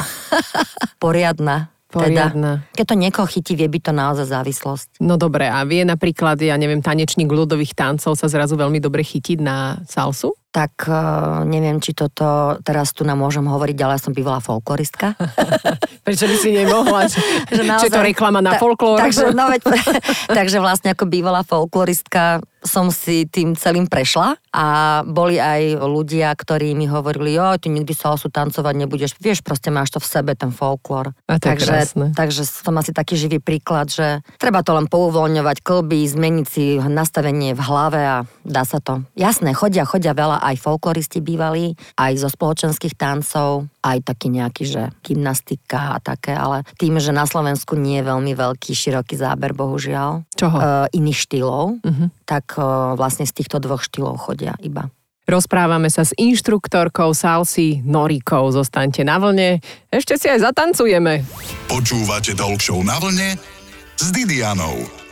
Poriadna. 1.00 1.72
Poriadna. 1.94 2.66
Teda, 2.66 2.74
keď 2.74 2.86
to 2.90 2.96
niekoho 2.98 3.28
chytí, 3.30 3.54
vie 3.54 3.70
byť 3.70 3.84
to 3.86 3.94
naozaj 3.94 4.26
závislosť. 4.26 4.88
No 5.06 5.14
dobre, 5.22 5.46
a 5.46 5.62
vie 5.62 5.86
napríklad, 5.86 6.42
ja 6.42 6.58
neviem, 6.58 6.82
tanečník 6.82 7.30
ľudových 7.30 7.78
tancov 7.78 8.18
sa 8.18 8.26
zrazu 8.26 8.58
veľmi 8.58 8.82
dobre 8.82 9.06
chytiť 9.06 9.38
na 9.38 9.78
salsu? 9.86 10.34
tak 10.54 10.86
uh, 10.86 11.42
neviem, 11.50 11.82
či 11.82 11.98
toto 11.98 12.62
teraz 12.62 12.94
tu 12.94 13.02
nám 13.02 13.18
môžem 13.18 13.42
hovoriť, 13.42 13.78
ale 13.82 13.98
ja 13.98 14.02
som 14.06 14.14
bývala 14.14 14.38
folkloristka. 14.38 15.18
Prečo 16.06 16.30
by 16.30 16.36
si 16.38 16.54
nemohla? 16.54 17.10
že 17.58 17.66
naozaj, 17.66 17.90
Či 17.90 17.96
to 17.98 18.02
reklama 18.06 18.38
na 18.38 18.54
ta, 18.56 18.62
folklór? 18.62 19.02
Takže, 19.02 19.34
no 19.34 19.50
veď, 19.50 19.66
takže 20.30 20.62
vlastne 20.62 20.94
ako 20.94 21.10
bývala 21.10 21.42
folkloristka 21.42 22.46
som 22.64 22.90
si 22.90 23.28
tým 23.28 23.54
celým 23.60 23.86
prešla 23.92 24.40
a 24.56 24.66
boli 25.04 25.38
aj 25.38 25.84
ľudia, 25.84 26.32
ktorí 26.32 26.74
mi 26.74 26.88
hovorili, 26.88 27.36
jo, 27.36 27.60
ty 27.60 27.68
nikdy 27.68 27.92
salsu 27.92 28.32
tancovať 28.32 28.74
nebudeš, 28.74 29.12
vieš, 29.20 29.44
proste 29.44 29.70
máš 29.70 29.92
to 29.94 30.00
v 30.00 30.08
sebe, 30.08 30.32
ten 30.34 30.50
folklór. 30.50 31.12
A 31.28 31.38
to 31.38 31.52
takže, 31.52 31.70
krásne. 31.70 32.06
takže 32.16 32.48
som 32.48 32.74
asi 32.80 32.96
taký 32.96 33.20
živý 33.20 33.44
príklad, 33.44 33.92
že 33.92 34.24
treba 34.40 34.64
to 34.64 34.74
len 34.74 34.88
pouvoľňovať 34.88 35.58
klby, 35.60 36.08
zmeniť 36.08 36.46
si 36.48 36.80
nastavenie 36.80 37.52
v 37.52 37.62
hlave 37.62 38.02
a 38.02 38.18
dá 38.48 38.64
sa 38.64 38.80
to. 38.80 39.04
Jasné, 39.20 39.52
chodia, 39.52 39.84
chodia 39.84 40.16
veľa 40.16 40.40
aj 40.42 40.56
folkloristi 40.64 41.20
bývali, 41.20 41.76
aj 42.00 42.24
zo 42.24 42.30
spoločenských 42.32 42.96
tancov, 42.96 43.68
aj 43.84 44.08
taký 44.08 44.32
nejaký, 44.32 44.64
že 44.64 44.84
gymnastika 45.04 45.96
a 45.96 45.98
také, 46.00 46.32
ale 46.32 46.64
tým, 46.80 46.98
že 47.04 47.12
na 47.12 47.28
Slovensku 47.28 47.76
nie 47.76 48.00
je 48.00 48.08
veľmi 48.08 48.32
veľký, 48.32 48.72
široký 48.72 49.20
záber, 49.20 49.52
bohužiaľ, 49.52 50.24
Čoho? 50.40 50.58
Uh, 50.58 50.88
iných 50.96 51.20
štýlov, 51.20 51.84
uh-huh. 51.84 52.08
tak 52.24 52.53
vlastne 53.00 53.26
z 53.28 53.34
týchto 53.34 53.60
dvoch 53.60 53.84
štýlov 53.84 54.18
chodia 54.20 54.54
iba. 54.64 54.90
Rozprávame 55.24 55.88
sa 55.88 56.04
s 56.04 56.12
inštruktorkou 56.20 57.16
Salsy 57.16 57.80
Norikou. 57.88 58.52
Zostaňte 58.52 59.08
na 59.08 59.16
vlne, 59.24 59.64
ešte 59.88 60.20
si 60.20 60.28
aj 60.28 60.52
zatancujeme. 60.52 61.24
Počúvate 61.72 62.36
Talk 62.36 62.60
na 62.84 63.00
vlne 63.00 63.40
s 63.96 64.12
Didianou. 64.12 65.03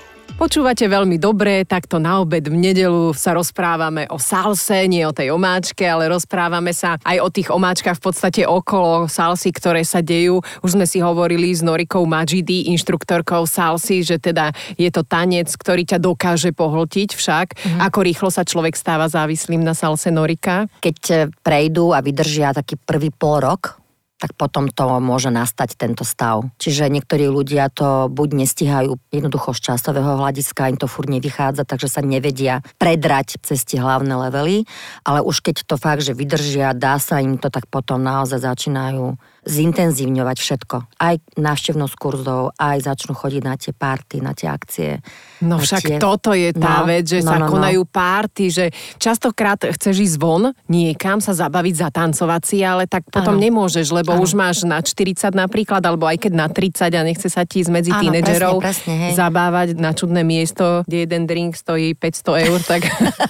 Počúvate 0.41 0.89
veľmi 0.89 1.21
dobre, 1.21 1.69
takto 1.69 2.01
na 2.01 2.17
obed 2.17 2.41
v 2.49 2.57
nedelu 2.57 3.13
sa 3.13 3.37
rozprávame 3.37 4.09
o 4.09 4.17
salse, 4.17 4.89
nie 4.89 5.05
o 5.05 5.13
tej 5.13 5.29
omáčke, 5.29 5.85
ale 5.85 6.09
rozprávame 6.09 6.73
sa 6.73 6.97
aj 7.05 7.17
o 7.21 7.29
tých 7.29 7.53
omáčkach 7.53 8.01
v 8.01 8.09
podstate 8.09 8.41
okolo 8.49 9.05
salsy, 9.05 9.53
ktoré 9.53 9.85
sa 9.85 10.01
dejú. 10.01 10.41
Už 10.65 10.73
sme 10.73 10.89
si 10.89 10.97
hovorili 10.97 11.53
s 11.53 11.61
Norikou 11.61 12.09
Majidi, 12.09 12.73
inštruktorkou 12.73 13.45
salsy, 13.45 14.01
že 14.01 14.17
teda 14.17 14.49
je 14.81 14.89
to 14.89 15.05
tanec, 15.05 15.45
ktorý 15.45 15.85
ťa 15.85 16.01
dokáže 16.01 16.57
pohltiť 16.57 17.13
však. 17.13 17.47
Mm-hmm. 17.53 17.81
Ako 17.85 18.01
rýchlo 18.01 18.33
sa 18.33 18.41
človek 18.41 18.73
stáva 18.73 19.05
závislým 19.13 19.61
na 19.61 19.77
salse 19.77 20.09
Norika? 20.09 20.65
Keď 20.81 21.29
prejdú 21.45 21.93
a 21.93 22.01
vydržia 22.01 22.49
taký 22.49 22.81
prvý 22.81 23.13
pol 23.13 23.45
rok, 23.45 23.80
tak 24.21 24.37
potom 24.37 24.69
to 24.69 25.01
môže 25.01 25.33
nastať 25.33 25.73
tento 25.73 26.05
stav. 26.05 26.45
Čiže 26.61 26.93
niektorí 26.93 27.25
ľudia 27.25 27.73
to 27.73 28.05
buď 28.05 28.45
nestihajú 28.45 29.01
jednoducho 29.09 29.57
z 29.57 29.73
časového 29.73 30.21
hľadiska, 30.21 30.69
im 30.69 30.77
to 30.77 30.85
furt 30.85 31.09
nevychádza, 31.09 31.65
takže 31.65 31.89
sa 31.89 32.05
nevedia 32.05 32.61
predrať 32.77 33.41
cez 33.41 33.65
tie 33.65 33.81
hlavné 33.81 34.13
levely, 34.29 34.69
ale 35.01 35.25
už 35.25 35.41
keď 35.41 35.65
to 35.65 35.75
fakt, 35.81 36.05
že 36.05 36.13
vydržia, 36.13 36.77
dá 36.77 37.01
sa 37.01 37.17
im 37.17 37.41
to, 37.41 37.49
tak 37.49 37.65
potom 37.65 38.05
naozaj 38.05 38.45
začínajú 38.45 39.17
zintenzívňovať 39.41 40.37
všetko. 40.37 41.01
Aj 41.01 41.17
návštevnosť 41.33 41.95
kurzov, 41.97 42.53
aj 42.61 42.85
začnú 42.85 43.17
chodiť 43.17 43.41
na 43.41 43.57
tie 43.57 43.73
party, 43.73 44.21
na 44.21 44.37
tie 44.37 44.45
akcie. 44.45 45.01
No 45.41 45.57
však 45.57 45.81
tie... 45.81 45.97
toto 45.97 46.37
je 46.37 46.53
tá 46.53 46.85
no, 46.85 46.93
vec, 46.93 47.09
že 47.09 47.25
no, 47.25 47.33
sa 47.33 47.37
no, 47.41 47.49
no. 47.49 47.57
konajú 47.57 47.81
no. 47.81 47.89
party, 47.89 48.45
že 48.53 48.65
častokrát 49.01 49.57
chceš 49.57 50.13
ísť 50.13 50.17
von, 50.21 50.53
niekam 50.69 51.17
sa 51.17 51.33
zabaviť, 51.33 51.73
zatancovať 51.89 52.41
si, 52.45 52.61
ale 52.61 52.85
tak 52.85 53.09
potom 53.09 53.33
ano. 53.33 53.41
nemôžeš, 53.41 53.89
lebo 53.89 54.13
ano. 54.13 54.21
už 54.21 54.37
máš 54.37 54.61
na 54.61 54.77
40 54.77 55.33
napríklad, 55.33 55.81
alebo 55.81 56.05
aj 56.05 56.21
keď 56.21 56.33
na 56.37 56.45
30 56.45 56.93
a 56.93 57.01
nechce 57.01 57.25
sa 57.25 57.41
ti 57.41 57.65
medzi 57.65 57.89
ano, 57.89 58.01
tínedžerov 58.05 58.61
presne, 58.61 59.09
presne, 59.09 59.17
zabávať 59.17 59.67
na 59.81 59.97
čudné 59.97 60.21
miesto, 60.21 60.85
kde 60.85 61.09
jeden 61.09 61.25
drink 61.25 61.57
stojí 61.57 61.97
500 61.97 62.45
eur, 62.45 62.59
tak 62.61 62.85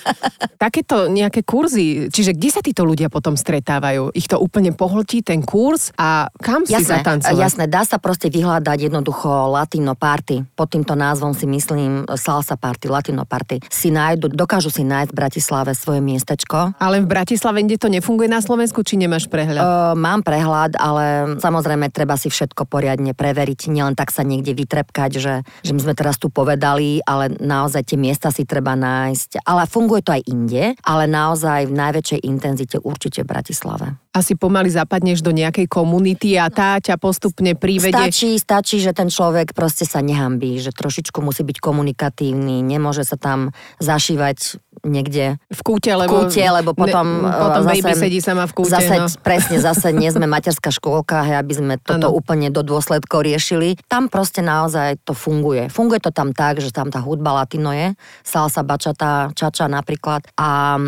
takéto 0.63 1.07
nejaké 1.07 1.47
kurzy, 1.47 2.11
čiže 2.11 2.35
kde 2.35 2.49
sa 2.51 2.59
títo 2.59 2.83
ľudia 2.83 3.07
potom 3.07 3.39
stretávajú? 3.39 4.11
Ich 4.11 4.27
to 4.27 4.35
úplne 4.37 4.75
pohltí 4.75 5.23
ten 5.23 5.39
kurz 5.39 5.95
A 6.01 6.33
kam 6.41 6.65
si 6.65 6.73
Jasné, 6.73 7.05
zatancovať? 7.05 7.37
jasné, 7.37 7.63
dá 7.69 7.85
sa 7.85 8.01
proste 8.01 8.33
vyhľadať 8.33 8.89
jednoducho 8.89 9.29
latino 9.53 9.93
party. 9.93 10.49
Pod 10.57 10.73
týmto 10.73 10.97
názvom 10.97 11.37
si 11.37 11.45
myslím 11.45 12.09
salsa 12.17 12.57
party, 12.57 12.89
latino 12.89 13.21
party. 13.21 13.61
Si 13.69 13.93
nájdu, 13.93 14.33
dokážu 14.33 14.73
si 14.73 14.81
nájsť 14.81 15.13
v 15.13 15.17
Bratislave 15.21 15.77
svoje 15.77 16.01
miestečko. 16.01 16.73
Ale 16.81 17.05
v 17.05 17.07
Bratislave, 17.07 17.61
kde 17.61 17.77
to 17.77 17.85
nefunguje 17.93 18.25
na 18.25 18.41
Slovensku, 18.41 18.81
či 18.81 18.97
nemáš 18.97 19.29
prehľad? 19.29 19.61
Uh, 19.61 19.93
mám 19.93 20.25
prehľad, 20.25 20.73
ale 20.81 21.37
samozrejme 21.37 21.93
treba 21.93 22.17
si 22.17 22.33
všetko 22.33 22.65
poriadne 22.65 23.13
preveriť, 23.13 23.69
nielen 23.69 23.93
tak 23.93 24.09
sa 24.09 24.25
niekde 24.25 24.57
vytrepkať, 24.57 25.21
že, 25.21 25.45
že 25.61 25.71
my 25.77 25.85
sme 25.85 25.93
teraz 25.93 26.17
tu 26.17 26.33
povedali, 26.33 27.05
ale 27.05 27.29
naozaj 27.37 27.93
tie 27.93 28.01
miesta 28.01 28.33
si 28.33 28.41
treba 28.49 28.73
nájsť. 28.73 29.45
Ale 29.45 29.69
funguje 29.69 30.01
to 30.01 30.17
aj 30.17 30.25
inde, 30.25 30.73
ale 30.81 31.05
naozaj 31.05 31.69
v 31.69 31.77
najväčšej 31.77 32.19
intenzite 32.25 32.81
určite 32.81 33.21
v 33.21 33.29
Bratislave. 33.29 34.01
Asi 34.11 34.35
pomaly 34.35 34.67
zapadneš 34.67 35.23
do 35.23 35.31
nejakej 35.31 35.71
komunity 35.91 36.39
a 36.39 36.47
tá 36.47 36.79
ťa 36.79 36.95
postupne 36.95 37.51
privede. 37.51 37.91
Stačí, 37.91 38.39
stačí, 38.39 38.79
že 38.79 38.95
ten 38.95 39.11
človek 39.11 39.51
proste 39.51 39.83
sa 39.83 39.99
nehambí, 39.99 40.55
že 40.63 40.71
trošičku 40.71 41.19
musí 41.19 41.43
byť 41.43 41.59
komunikatívny, 41.59 42.63
nemôže 42.63 43.03
sa 43.03 43.19
tam 43.19 43.51
zašívať 43.83 44.55
niekde 44.81 45.37
v 45.51 45.61
kúte, 45.61 45.91
v 45.93 46.07
lebo, 46.07 46.25
kúte, 46.25 46.41
lebo 46.41 46.71
potom, 46.73 47.27
ne, 47.27 47.29
potom 47.29 47.63
uh, 47.65 47.69
baby 47.69 47.93
sedí 47.93 48.19
sama 48.23 48.47
v 48.47 48.53
kúte. 48.55 48.73
Zase, 48.73 48.95
no. 48.97 49.07
presne, 49.21 49.57
zase 49.59 49.91
nie 49.93 50.09
sme 50.09 50.25
materská 50.39 50.71
škôlka, 50.73 51.27
hej, 51.27 51.37
aby 51.37 51.53
sme 51.53 51.73
toto 51.77 52.09
Áno. 52.09 52.15
úplne 52.15 52.49
do 52.49 52.63
dôsledkov 52.63 53.27
riešili. 53.27 53.77
Tam 53.85 54.09
proste 54.09 54.41
naozaj 54.41 55.03
to 55.05 55.13
funguje. 55.13 55.69
Funguje 55.69 56.01
to 56.01 56.09
tam 56.09 56.33
tak, 56.33 56.63
že 56.63 56.73
tam 56.73 56.89
tá 56.89 57.03
hudba 57.03 57.43
latino 57.43 57.75
je, 57.75 57.93
salsa, 58.23 58.63
bačata, 58.65 59.29
čača 59.35 59.67
napríklad 59.69 60.25
a 60.39 60.79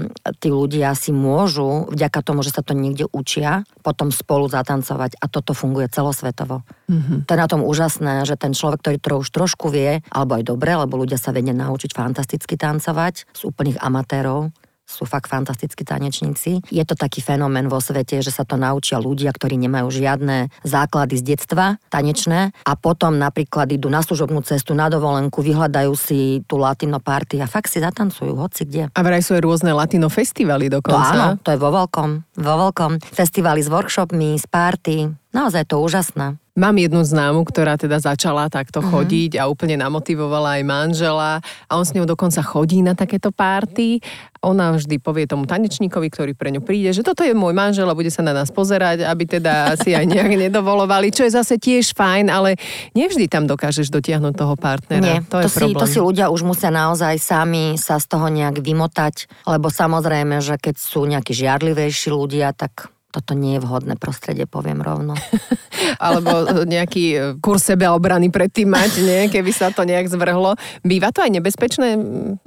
tí 0.42 0.50
ľudia 0.50 0.96
si 0.98 1.14
môžu, 1.14 1.92
vďaka 1.92 2.20
tomu, 2.26 2.42
že 2.42 2.56
sa 2.56 2.66
to 2.66 2.74
niekde 2.74 3.06
učia, 3.14 3.68
potom 3.86 4.10
spolu 4.10 4.48
zatancovať 4.50 4.93
a 5.00 5.26
toto 5.32 5.58
funguje 5.58 5.90
celosvetovo. 5.90 6.62
Mm-hmm. 6.90 7.26
To 7.26 7.32
je 7.34 7.40
na 7.40 7.50
tom 7.50 7.62
úžasné, 7.66 8.26
že 8.28 8.38
ten 8.38 8.54
človek, 8.54 8.82
ktorý 8.84 8.98
to 9.00 9.22
už 9.22 9.30
trošku 9.34 9.70
vie, 9.74 10.02
alebo 10.14 10.38
aj 10.38 10.44
dobre, 10.46 10.74
lebo 10.74 11.00
ľudia 11.00 11.18
sa 11.18 11.34
vedia 11.34 11.56
naučiť 11.56 11.92
fantasticky 11.94 12.58
tancovať 12.58 13.30
z 13.34 13.42
úplných 13.44 13.82
amatérov, 13.82 14.54
sú 14.84 15.08
fakt 15.08 15.32
fantastickí 15.32 15.88
tanečníci. 15.88 16.62
Je 16.70 16.84
to 16.84 16.94
taký 16.94 17.24
fenomén 17.24 17.72
vo 17.72 17.80
svete, 17.80 18.20
že 18.20 18.30
sa 18.30 18.44
to 18.44 18.60
naučia 18.60 19.00
ľudia, 19.00 19.32
ktorí 19.32 19.56
nemajú 19.58 19.88
žiadne 19.90 20.52
základy 20.62 21.18
z 21.20 21.24
detstva 21.36 21.80
tanečné 21.88 22.52
a 22.68 22.74
potom 22.76 23.16
napríklad 23.16 23.72
idú 23.72 23.88
na 23.88 24.04
služobnú 24.04 24.44
cestu, 24.44 24.76
na 24.76 24.92
dovolenku, 24.92 25.40
vyhľadajú 25.42 25.94
si 25.96 26.44
tú 26.46 26.60
latino 26.60 27.00
party 27.00 27.40
a 27.40 27.48
fakt 27.48 27.72
si 27.72 27.80
zatancujú 27.80 28.36
hoci 28.36 28.68
kde. 28.68 28.84
A 28.94 29.00
vraj 29.02 29.24
sú 29.24 29.34
aj 29.34 29.42
rôzne 29.42 29.72
latino 29.72 30.12
festivaly 30.12 30.68
To 30.70 30.80
dokonca. 30.80 31.14
áno, 31.16 31.28
to 31.40 31.50
je 31.56 31.60
vo 31.60 31.70
veľkom, 31.72 32.10
vo 32.44 32.54
veľkom. 32.70 32.92
Festivaly 33.02 33.64
s 33.64 33.72
workshopmi, 33.72 34.36
s 34.36 34.46
party, 34.46 35.10
naozaj 35.32 35.64
je 35.66 35.70
to 35.72 35.78
úžasné. 35.80 36.43
Mám 36.54 36.78
jednu 36.78 37.02
známu, 37.02 37.50
ktorá 37.50 37.82
teda 37.82 37.98
začala 37.98 38.46
takto 38.46 38.78
uh-huh. 38.78 39.02
chodiť 39.02 39.42
a 39.42 39.50
úplne 39.50 39.74
namotivovala 39.74 40.62
aj 40.62 40.64
manžela 40.70 41.42
a 41.66 41.72
on 41.74 41.82
s 41.82 41.98
ňou 41.98 42.06
dokonca 42.06 42.46
chodí 42.46 42.86
na 42.86 42.94
takéto 42.94 43.34
párty. 43.34 44.06
Ona 44.46 44.78
vždy 44.78 45.02
povie 45.02 45.26
tomu 45.26 45.50
tanečníkovi, 45.50 46.14
ktorý 46.14 46.38
pre 46.38 46.54
ňu 46.54 46.62
príde, 46.62 46.94
že 46.94 47.02
toto 47.02 47.26
je 47.26 47.34
môj 47.34 47.58
manžel 47.58 47.90
a 47.90 47.98
bude 47.98 48.14
sa 48.14 48.22
na 48.22 48.38
nás 48.38 48.54
pozerať, 48.54 49.02
aby 49.02 49.26
teda 49.26 49.74
si 49.82 49.98
aj 49.98 50.06
nejak 50.06 50.30
nedovolovali, 50.46 51.10
čo 51.10 51.26
je 51.26 51.34
zase 51.34 51.58
tiež 51.58 51.98
fajn, 51.98 52.30
ale 52.30 52.62
nevždy 52.94 53.26
tam 53.34 53.50
dokážeš 53.50 53.90
dotiahnuť 53.90 54.38
toho 54.38 54.54
partnera. 54.54 55.02
Nie, 55.02 55.18
to, 55.26 55.42
je 55.42 55.50
to, 55.50 55.58
si, 55.58 55.58
problém. 55.58 55.82
to 55.82 55.86
si 55.90 56.00
ľudia 56.06 56.30
už 56.30 56.46
musia 56.46 56.70
naozaj 56.70 57.18
sami 57.18 57.82
sa 57.82 57.98
z 57.98 58.06
toho 58.06 58.30
nejak 58.30 58.62
vymotať, 58.62 59.26
lebo 59.50 59.74
samozrejme, 59.74 60.38
že 60.38 60.62
keď 60.62 60.76
sú 60.78 61.10
nejakí 61.10 61.34
žiarlivejší 61.34 62.14
ľudia, 62.14 62.54
tak 62.54 62.93
toto 63.14 63.38
nie 63.38 63.56
je 63.56 63.64
vhodné 63.64 63.94
prostredie, 64.02 64.50
poviem 64.50 64.82
rovno. 64.82 65.14
Alebo 66.02 66.66
nejaký 66.66 67.06
e, 67.14 67.20
kurz 67.38 67.70
sebeobrany 67.70 68.34
predtým 68.34 68.74
mať, 68.74 68.92
nie? 69.06 69.22
keby 69.30 69.54
sa 69.54 69.70
to 69.70 69.86
nejak 69.86 70.10
zvrhlo. 70.10 70.58
Býva 70.82 71.14
to 71.14 71.22
aj 71.22 71.32
nebezpečné? 71.38 71.94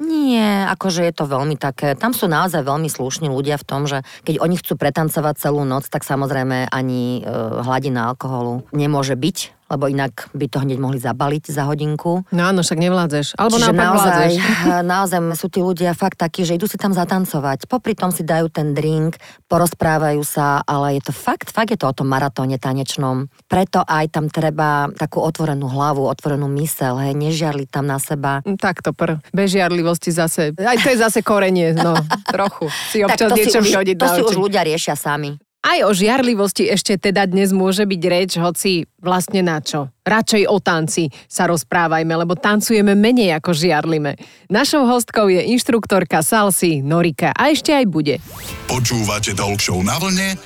Nie, 0.03 0.67
akože 0.75 1.07
je 1.07 1.15
to 1.15 1.31
veľmi 1.31 1.55
také, 1.55 1.95
tam 1.95 2.11
sú 2.11 2.27
naozaj 2.27 2.67
veľmi 2.67 2.91
slušní 2.91 3.31
ľudia 3.31 3.55
v 3.63 3.65
tom, 3.65 3.87
že 3.87 4.03
keď 4.27 4.43
oni 4.43 4.59
chcú 4.59 4.75
pretancovať 4.75 5.39
celú 5.39 5.63
noc, 5.63 5.87
tak 5.87 6.03
samozrejme 6.03 6.67
ani 6.75 7.23
e, 7.23 7.31
hladina 7.63 8.11
alkoholu 8.11 8.67
nemôže 8.75 9.15
byť, 9.15 9.56
lebo 9.67 9.91
inak 9.91 10.31
by 10.33 10.47
to 10.47 10.63
hneď 10.63 10.79
mohli 10.79 10.99
zabaliť 11.03 11.51
za 11.51 11.67
hodinku. 11.67 12.23
No 12.31 12.43
áno, 12.47 12.63
však 12.63 12.79
nevládzeš. 12.79 13.27
Alebo 13.35 13.59
Čiže 13.59 13.73
naozaj, 13.75 14.31
naozaj 14.95 15.21
sú 15.35 15.47
tí 15.51 15.61
ľudia 15.63 15.93
fakt 15.93 16.23
takí, 16.23 16.47
že 16.47 16.55
idú 16.55 16.71
si 16.71 16.79
tam 16.79 16.95
zatancovať. 16.95 17.67
Popri 17.67 17.99
tom 17.99 18.15
si 18.15 18.23
dajú 18.23 18.47
ten 18.51 18.73
drink, 18.73 19.19
porozprávajú 19.51 20.23
sa, 20.23 20.63
ale 20.63 20.99
je 20.99 21.11
to 21.11 21.13
fakt, 21.13 21.51
fakt 21.51 21.75
je 21.75 21.79
to 21.79 21.91
o 21.91 21.95
tom 21.95 22.07
maratóne 22.11 22.59
tanečnom. 22.59 23.27
Preto 23.51 23.83
aj 23.83 24.15
tam 24.15 24.31
treba 24.31 24.91
takú 24.95 25.23
otvorenú 25.23 25.67
hlavu, 25.67 26.07
otvorenú 26.07 26.47
mysel, 26.63 26.99
hej, 27.03 27.15
nežiarli 27.19 27.67
tam 27.67 27.91
na 27.91 27.99
seba. 27.99 28.43
Takto 28.59 28.95
pr. 28.95 29.19
Bez 29.35 29.53
žiarlivosti 29.53 30.15
zase. 30.15 30.55
Aj 30.57 30.77
to 30.79 30.89
je 30.95 30.99
zase 30.99 31.21
korenie, 31.27 31.75
no. 31.75 31.99
Trochu. 32.35 32.71
Si 32.91 33.03
Tak 33.03 33.19
občas 33.19 33.29
to 33.31 33.35
si, 33.35 33.41
niečo 33.43 33.61
už, 33.63 33.67
vyhodiť 33.67 33.97
to 33.99 34.07
si 34.07 34.21
už 34.23 34.37
ľudia 34.39 34.63
riešia 34.63 34.95
sami. 34.95 35.37
Aj 35.65 35.83
o 35.83 35.91
žiarlivosti 35.91 36.71
ešte 36.71 36.95
teda 36.95 37.27
dnes 37.27 37.51
môže 37.51 37.83
byť 37.83 38.03
reč, 38.07 38.31
hoci 38.39 38.87
vlastne 39.03 39.43
na 39.43 39.59
čo. 39.59 39.91
Radšej 40.07 40.47
o 40.47 40.63
tanci 40.63 41.11
sa 41.27 41.51
rozprávajme, 41.51 42.15
lebo 42.23 42.39
tancujeme 42.39 42.95
menej 42.95 43.35
ako 43.43 43.51
žiarlime. 43.51 44.15
Našou 44.47 44.87
hostkou 44.87 45.27
je 45.27 45.43
inštruktorka 45.43 46.23
salsy 46.23 46.87
Norika 46.87 47.35
a 47.35 47.51
ešte 47.51 47.75
aj 47.75 47.85
bude. 47.91 48.23
Počúvate 48.71 49.35
Talk 49.35 49.59
na 49.83 49.99
vlne 49.99 50.39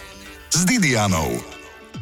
s 0.49 0.65
Didianou. 0.65 1.60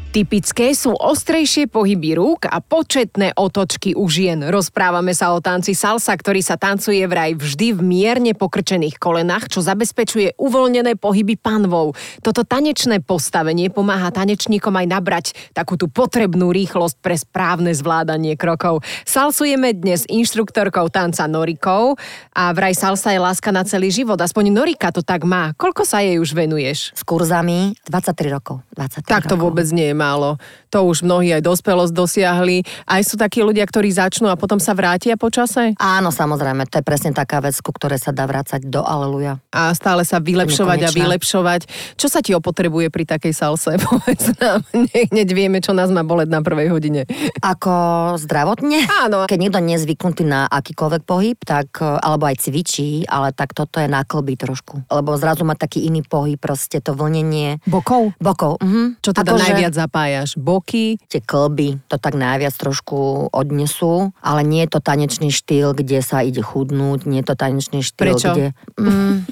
Typické 0.08 0.72
sú 0.72 0.96
ostrejšie 0.96 1.68
pohyby 1.68 2.16
rúk 2.16 2.48
a 2.48 2.64
početné 2.64 3.36
otočky 3.36 3.92
u 3.92 4.08
žien. 4.08 4.40
Rozprávame 4.40 5.12
sa 5.12 5.36
o 5.36 5.38
tanci 5.44 5.76
salsa, 5.76 6.16
ktorý 6.16 6.40
sa 6.40 6.56
tancuje 6.56 7.04
vraj 7.04 7.36
vždy 7.36 7.76
v 7.76 7.80
mierne 7.84 8.32
pokrčených 8.32 8.96
kolenách, 8.96 9.52
čo 9.52 9.60
zabezpečuje 9.60 10.40
uvoľnené 10.40 10.96
pohyby 10.96 11.36
panvou. 11.36 11.92
Toto 12.24 12.40
tanečné 12.40 13.04
postavenie 13.04 13.68
pomáha 13.68 14.08
tanečníkom 14.08 14.72
aj 14.80 14.86
nabrať 14.88 15.26
takú 15.52 15.76
tú 15.76 15.92
potrebnú 15.92 16.56
rýchlosť 16.56 16.96
pre 17.04 17.12
správne 17.12 17.76
zvládanie 17.76 18.32
krokov. 18.40 18.80
Salsujeme 19.04 19.76
dnes 19.76 20.08
inštruktorkou 20.08 20.88
tanca 20.88 21.28
Norikou 21.28 22.00
a 22.32 22.56
vraj 22.56 22.72
salsa 22.72 23.12
je 23.12 23.20
láska 23.20 23.52
na 23.52 23.60
celý 23.68 23.92
život. 23.92 24.16
Aspoň 24.16 24.56
Norika 24.56 24.88
to 24.88 25.04
tak 25.04 25.28
má. 25.28 25.52
Koľko 25.60 25.84
sa 25.84 26.00
jej 26.00 26.16
už 26.16 26.32
venuješ? 26.32 26.96
S 26.96 27.04
kurzami 27.04 27.76
23 27.84 28.32
rokov. 28.32 28.64
23 28.72 29.04
Tak 29.04 29.28
to 29.28 29.36
rokov. 29.36 29.52
vôbec 29.52 29.68
nie 29.68 29.92
je 29.92 29.97
málo. 29.98 30.38
To 30.70 30.86
už 30.86 31.02
mnohí 31.02 31.34
aj 31.34 31.42
dospelosť 31.42 31.90
dosiahli. 31.90 32.62
Aj 32.86 33.02
sú 33.02 33.18
takí 33.18 33.42
ľudia, 33.42 33.66
ktorí 33.66 33.90
začnú 33.90 34.30
a 34.30 34.38
potom 34.38 34.62
sa 34.62 34.76
vrátia 34.78 35.18
po 35.18 35.32
čase? 35.32 35.74
Áno, 35.80 36.14
samozrejme, 36.14 36.70
to 36.70 36.78
je 36.78 36.84
presne 36.86 37.10
taká 37.10 37.42
vec, 37.42 37.58
ku 37.58 37.74
ktorej 37.74 37.98
sa 37.98 38.14
dá 38.14 38.28
vrácať 38.28 38.68
do 38.68 38.84
aleluja. 38.86 39.42
A 39.50 39.74
stále 39.74 40.06
sa 40.06 40.22
vylepšovať 40.22 40.78
a 40.86 40.94
vylepšovať. 40.94 41.60
Čo 41.98 42.06
sa 42.06 42.22
ti 42.22 42.36
opotrebuje 42.36 42.92
pri 42.94 43.08
takej 43.08 43.32
salse? 43.34 43.74
Povedz 43.82 44.38
nám. 44.38 44.62
Hneď 44.86 45.28
vieme, 45.34 45.58
čo 45.58 45.74
nás 45.74 45.90
má 45.90 46.06
boleť 46.06 46.28
na 46.30 46.44
prvej 46.44 46.70
hodine. 46.70 47.08
Ako 47.40 47.72
zdravotne? 48.20 48.84
Áno. 49.08 49.24
Keď 49.26 49.38
niekto 49.40 49.58
nie 49.64 49.80
je 49.80 49.88
zvyknutý 49.88 50.22
na 50.28 50.46
akýkoľvek 50.52 51.02
pohyb, 51.08 51.38
tak, 51.42 51.80
alebo 51.80 52.28
aj 52.28 52.44
cvičí, 52.44 53.08
ale 53.08 53.32
tak 53.32 53.56
toto 53.56 53.80
je 53.80 53.88
náklby 53.88 54.36
trošku. 54.36 54.84
Lebo 54.92 55.16
zrazu 55.16 55.48
má 55.48 55.56
taký 55.56 55.88
iný 55.88 56.04
pohyb, 56.04 56.36
proste 56.36 56.84
to 56.84 56.92
vlnenie 56.92 57.58
Bokov? 57.64 58.12
bokov. 58.20 58.60
Mhm. 58.60 59.00
Čo 59.00 59.10
teda 59.16 59.32
Akože 59.32 59.44
najviac 59.48 59.74
zapájaš? 59.88 60.36
Boky? 60.36 61.00
Tie 61.08 61.24
klby 61.24 61.80
to 61.88 61.96
tak 61.96 62.12
najviac 62.12 62.52
trošku 62.52 63.32
odnesú, 63.32 64.12
ale 64.20 64.44
nie 64.44 64.68
je 64.68 64.76
to 64.76 64.84
tanečný 64.84 65.32
štýl, 65.32 65.72
kde 65.72 66.04
sa 66.04 66.20
ide 66.20 66.44
chudnúť, 66.44 67.08
nie 67.08 67.24
je 67.24 67.26
to 67.32 67.34
tanečný 67.34 67.80
štýl, 67.80 68.12
Prečo? 68.12 68.30
kde... 68.36 68.46
Mm, 68.76 69.24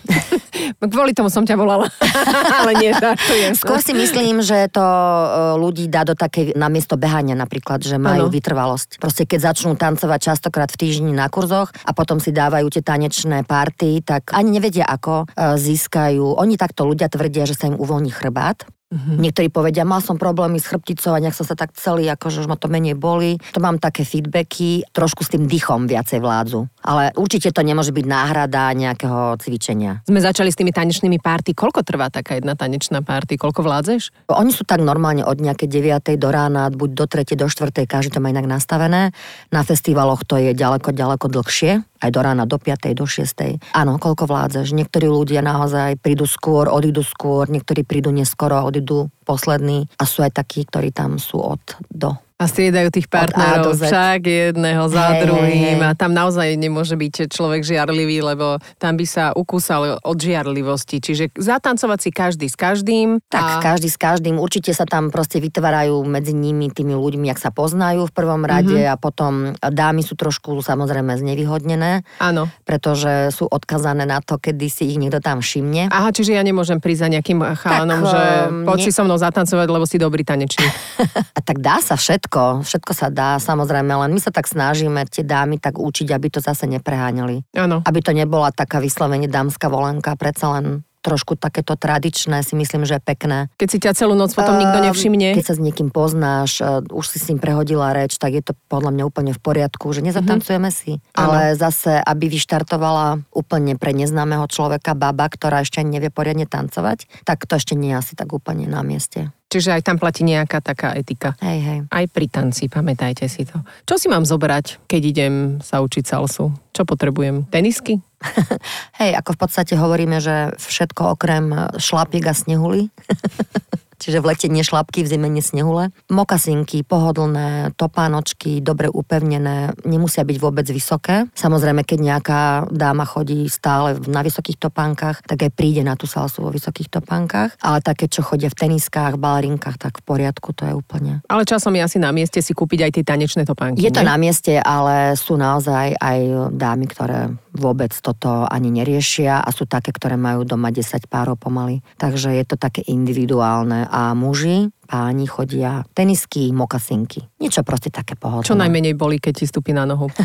Kvôli 0.97 1.13
tomu 1.13 1.29
som 1.29 1.45
ťa 1.45 1.61
volala. 1.61 1.93
Ale 2.65 2.73
nie, 2.81 2.91
žartujem. 2.97 3.53
skôr 3.53 3.85
si 3.85 3.93
myslím, 3.93 4.41
že 4.41 4.73
to 4.73 4.81
e, 4.83 5.27
ľudí 5.61 5.93
dá 5.93 6.09
do 6.09 6.17
takej, 6.17 6.57
namiesto 6.57 6.97
behania 6.97 7.37
napríklad, 7.37 7.85
že 7.85 8.01
majú 8.01 8.29
Áno. 8.29 8.33
vytrvalosť. 8.33 8.97
Proste 8.97 9.29
keď 9.29 9.53
začnú 9.53 9.77
tancovať 9.77 10.33
častokrát 10.33 10.73
v 10.73 10.81
týždni 10.81 11.13
na 11.13 11.29
kurzoch 11.29 11.69
a 11.85 11.91
potom 11.93 12.17
si 12.17 12.33
dávajú 12.33 12.73
tie 12.73 12.81
tanečné 12.81 13.45
party, 13.45 14.01
tak 14.07 14.33
ani 14.33 14.57
nevedia 14.57 14.89
ako 14.89 15.29
e, 15.29 15.61
získajú. 15.61 16.41
Oni 16.41 16.57
takto 16.57 16.89
ľudia 16.89 17.13
tvrdia, 17.13 17.45
že 17.45 17.59
sa 17.59 17.69
im 17.69 17.77
uvoľní 17.77 18.11
chrbát. 18.15 18.65
Mm-hmm. 18.87 19.19
Niektorí 19.19 19.49
povedia, 19.51 19.83
mal 19.83 19.99
som 19.99 20.15
problémy 20.15 20.63
s 20.63 20.71
chrbticou 20.71 21.11
a 21.11 21.19
nejak 21.19 21.35
som 21.35 21.43
sa 21.43 21.59
tak 21.59 21.75
celý, 21.75 22.07
akože 22.07 22.47
už 22.47 22.51
ma 22.51 22.55
to 22.55 22.71
menej 22.71 22.95
boli. 22.95 23.35
To 23.51 23.59
mám 23.59 23.83
také 23.83 24.07
feedbacky, 24.07 24.87
trošku 24.95 25.27
s 25.27 25.35
tým 25.35 25.51
dychom 25.51 25.91
viacej 25.91 26.23
vládzu. 26.23 26.71
Ale 26.87 27.11
určite 27.19 27.51
to 27.51 27.67
nemôže 27.67 27.91
byť 27.91 28.07
náhrada 28.07 28.71
nejakého 28.79 29.43
cvičenia. 29.43 30.07
Sme 30.07 30.23
začali 30.23 30.55
s 30.55 30.59
tými 30.59 30.71
tanečnými 30.71 31.19
párty. 31.19 31.51
Koľko 31.51 31.83
trvá 31.83 32.15
taká 32.15 32.39
jedna 32.39 32.55
tanečná 32.55 33.03
párty? 33.03 33.35
Koľko 33.35 33.67
vládzeš? 33.67 34.31
Oni 34.31 34.55
sú 34.55 34.63
tak 34.63 34.79
normálne 34.87 35.27
od 35.27 35.43
nejakej 35.43 35.67
9. 35.67 36.15
do 36.15 36.31
rána, 36.31 36.71
buď 36.71 36.91
do 36.95 37.05
3. 37.11 37.27
do 37.35 37.51
4. 37.51 37.91
každý 37.91 38.15
to 38.15 38.23
má 38.23 38.31
inak 38.31 38.47
nastavené. 38.47 39.11
Na 39.51 39.67
festivaloch 39.67 40.23
to 40.23 40.39
je 40.39 40.55
ďaleko, 40.55 40.95
ďaleko 40.95 41.27
dlhšie, 41.27 41.83
aj 42.01 42.11
do 42.13 42.21
rána, 42.21 42.45
do 42.45 42.61
5. 42.61 42.93
do 42.93 43.07
6. 43.09 43.61
Áno, 43.73 43.97
koľko 43.97 44.29
vládzeš. 44.29 44.77
Niektorí 44.77 45.09
ľudia 45.09 45.41
naozaj 45.41 45.99
prídu 46.01 46.29
skôr, 46.29 46.69
odídu 46.69 47.01
skôr, 47.01 47.49
niektorí 47.49 47.83
prídu 47.83 48.13
neskoro, 48.13 48.63
odídu 48.65 49.09
poslední 49.27 49.91
a 49.99 50.07
sú 50.07 50.23
aj 50.23 50.31
takí, 50.33 50.63
ktorí 50.63 50.95
tam 50.95 51.19
sú 51.19 51.43
od 51.43 51.59
do. 51.91 52.15
A 52.37 52.45
striedajú 52.45 52.93
tých 52.93 53.09
partnerov 53.09 53.81
však 53.81 54.29
jedného 54.29 54.85
za 54.93 55.17
Hej, 55.17 55.25
druhým 55.25 55.57
hej, 55.57 55.81
hej. 55.81 55.89
a 55.89 55.97
tam 55.97 56.13
naozaj 56.13 56.53
nemôže 56.61 56.93
byť 56.93 57.33
človek 57.33 57.65
žiarlivý, 57.65 58.21
lebo 58.21 58.61
tam 58.77 58.93
by 58.93 59.09
sa 59.09 59.33
ukúsal 59.33 59.97
od 59.97 60.19
žiarlivosti. 60.21 61.01
Čiže 61.01 61.33
zatancovať 61.33 61.97
si 61.97 62.11
každý 62.13 62.45
s 62.45 62.57
každým. 62.61 63.25
Tak 63.33 63.41
a... 63.41 63.65
každý 63.65 63.89
s 63.89 63.97
každým, 63.97 64.37
určite 64.37 64.69
sa 64.71 64.85
tam 64.85 65.09
proste 65.09 65.41
vytvárajú 65.41 66.05
medzi 66.05 66.37
nimi, 66.37 66.69
tými 66.69 66.93
ľuďmi, 66.93 67.33
jak 67.33 67.41
sa 67.41 67.49
poznajú 67.49 68.05
v 68.05 68.13
prvom 68.13 68.45
rade 68.45 68.85
Mhm. 68.85 68.93
a 68.93 69.01
potom 69.01 69.33
dámy 69.57 70.05
sú 70.05 70.13
trošku 70.13 70.61
samozrejme 70.61 71.17
znevýhodnené, 71.17 72.05
Áno. 72.21 72.53
pretože 72.69 73.33
sú 73.33 73.49
odkazané 73.49 74.05
na 74.05 74.21
to, 74.21 74.37
kedy 74.37 74.69
si 74.69 74.93
ich 74.93 75.01
niekto 75.01 75.25
tam 75.25 75.41
všimne. 75.41 75.89
Aha, 75.89 76.13
čiže 76.13 76.37
ja 76.37 76.45
nemôžem 76.45 76.85
prísť 76.85 77.01
za 77.01 77.13
nejakým 77.17 77.41
chalanom, 77.57 78.05
Tak, 78.05 78.13
že 78.13 78.21
ehm, 78.45 78.69
poď 78.69 78.77
nie- 78.77 78.85
si 78.85 78.93
so 78.93 79.09
mnou 79.09 79.16
zatancovať, 79.21 79.69
lebo 79.69 79.85
si 79.85 80.01
dobrý 80.01 80.23
tanečník. 80.23 80.73
A 81.39 81.41
tak 81.45 81.61
dá 81.61 81.83
sa 81.83 81.99
všetko, 81.99 82.65
všetko 82.65 82.93
sa 82.97 83.09
dá, 83.13 83.37
samozrejme, 83.37 83.93
len 83.93 84.11
my 84.13 84.21
sa 84.21 84.33
tak 84.33 84.49
snažíme 84.49 85.05
tie 85.09 85.27
dámy 85.27 85.61
tak 85.61 85.77
učiť, 85.77 86.09
aby 86.13 86.29
to 86.33 86.41
zase 86.41 86.65
nepreháňali. 86.71 87.45
Áno. 87.57 87.83
Aby 87.85 88.01
to 88.01 88.13
nebola 88.17 88.55
taká 88.55 88.81
vyslovene 88.81 89.29
dámska 89.29 89.69
volenka, 89.69 90.17
predsa 90.17 90.57
len 90.59 90.87
trošku 91.07 91.39
takéto 91.39 91.79
tradičné 91.79 92.43
si 92.43 92.59
myslím, 92.59 92.83
že 92.83 92.99
je 92.99 93.03
pekné. 93.03 93.39
Keď 93.55 93.69
si 93.71 93.79
ťa 93.79 93.95
celú 93.95 94.19
noc 94.19 94.35
potom 94.35 94.59
nikto 94.59 94.77
Ehm, 94.83 94.87
nevšimne. 94.91 95.29
Keď 95.39 95.47
sa 95.47 95.55
s 95.55 95.61
niekým 95.63 95.89
poznáš, 95.95 96.59
eh, 96.61 96.83
už 96.91 97.07
si 97.07 97.19
s 97.23 97.29
ním 97.31 97.39
prehodila 97.39 97.95
reč, 97.95 98.19
tak 98.19 98.35
je 98.35 98.43
to 98.43 98.53
podľa 98.67 98.91
mňa 98.93 99.05
úplne 99.07 99.33
v 99.33 99.41
poriadku, 99.41 99.91
že 99.95 100.03
nezatancujeme 100.03 100.71
si. 100.75 100.99
Mhm. 100.99 101.15
Áno. 101.15 101.23
Ale 101.31 101.41
zase, 101.55 102.03
aby 102.03 102.27
vyštartovala 102.27 103.23
úplne 103.33 103.79
pre 103.79 103.95
neznámeho 103.95 104.45
človeka 104.51 104.99
baba, 104.99 105.31
ktorá 105.31 105.63
ešte 105.63 105.81
nevie 105.87 106.11
poriadne 106.11 106.45
tancovať, 106.49 107.07
tak 107.23 107.47
to 107.47 107.57
ešte 107.57 107.79
nie 107.79 107.95
je 107.95 108.01
asi 108.01 108.13
tak 108.19 108.33
úplne 108.33 108.67
na 108.67 108.83
mieste. 108.83 109.31
Čiže 109.47 109.79
aj 109.79 109.83
tam 109.87 109.97
platí 110.03 110.27
nejaká 110.27 110.59
taká 110.59 110.91
etika. 110.99 111.39
Hej, 111.39 111.59
hej. 111.63 111.79
Aj 111.87 112.05
pri 112.11 112.27
tanci, 112.27 112.67
pamätajte 112.67 113.31
si 113.31 113.47
to. 113.47 113.63
Čo 113.87 113.95
si 113.95 114.07
mám 114.11 114.27
zobrať, 114.27 114.83
keď 114.91 115.03
idem 115.07 115.35
sa 115.63 115.79
učiť 115.87 116.03
salsu? 116.03 116.51
Čo 116.75 116.83
potrebujem? 116.83 117.47
Tenisky? 117.47 118.03
Hej, 119.01 119.15
ako 119.23 119.39
v 119.39 119.41
podstate 119.47 119.79
hovoríme, 119.79 120.19
že 120.19 120.51
všetko 120.59 121.15
okrem 121.15 121.73
šlapiek 121.79 122.27
a 122.27 122.35
snehuly. 122.35 122.91
Čiže 123.97 124.21
v 124.21 124.29
lete 124.33 124.47
nie 124.53 124.63
šlapky, 124.63 125.03
v 125.03 125.09
zime 125.09 125.29
nie 125.33 125.45
snehule. 125.45 125.91
Mokasinky, 126.13 126.85
pohodlné, 126.85 127.73
topánočky, 127.75 128.61
dobre 128.61 128.93
upevnené, 128.93 129.73
nemusia 129.89 130.23
byť 130.23 130.37
vôbec 130.37 130.67
vysoké. 130.69 131.27
Samozrejme, 131.33 131.83
keď 131.83 131.99
nejaká 132.01 132.41
dáma 132.69 133.09
chodí 133.09 133.49
stále 133.49 133.97
na 134.09 134.21
vysokých 134.21 134.61
topánkach, 134.61 135.25
tak 135.25 135.49
aj 135.49 135.51
príde 135.57 135.81
na 135.81 135.97
tú 135.97 136.05
salsu 136.05 136.45
vo 136.45 136.51
vysokých 136.53 136.93
topánkach. 136.93 137.57
Ale 137.65 137.81
také, 137.81 138.07
čo 138.07 138.21
chodia 138.21 138.53
v 138.53 138.59
teniskách, 138.69 139.17
balerinkách, 139.17 139.81
tak 139.81 140.01
v 140.01 140.03
poriadku, 140.05 140.53
to 140.53 140.69
je 140.69 140.75
úplne 140.77 141.25
Ale 141.27 141.49
časom 141.49 141.73
je 141.75 141.83
asi 141.83 141.99
na 141.99 142.13
mieste 142.13 142.41
si 142.41 142.53
kúpiť 142.53 142.89
aj 142.89 142.93
tie 143.01 143.05
tanečné 143.05 143.43
topánky. 143.49 143.81
je 143.81 143.93
to 143.93 144.05
nie? 144.05 144.09
na 144.09 144.17
mieste, 144.21 144.53
ale 144.61 145.17
sú 145.17 145.35
naozaj 145.41 145.97
aj 145.97 146.19
dámy, 146.53 146.87
ktoré 146.91 147.33
vôbec 147.57 147.91
toto 147.99 148.45
ani 148.47 148.69
neriešia 148.71 149.41
a 149.41 149.49
sú 149.51 149.65
také, 149.65 149.91
ktoré 149.91 150.15
majú 150.21 150.45
doma 150.45 150.69
10 150.69 151.09
párov 151.09 151.41
pomaly. 151.41 151.81
Takže 151.97 152.37
je 152.37 152.45
to 152.45 152.57
také 152.61 152.85
individuálne 152.87 153.89
a 153.89 154.13
muži, 154.13 154.71
páni 154.87 155.27
chodia 155.27 155.83
tenisky, 155.93 156.55
mokasinky. 156.55 157.27
Niečo 157.43 157.67
proste 157.67 157.91
také 157.91 158.15
pohodlné. 158.15 158.47
Čo 158.47 158.55
najmenej 158.55 158.95
boli, 158.95 159.19
keď 159.19 159.43
ti 159.43 159.45
stúpi 159.51 159.75
na 159.75 159.85
nohu. 159.85 160.07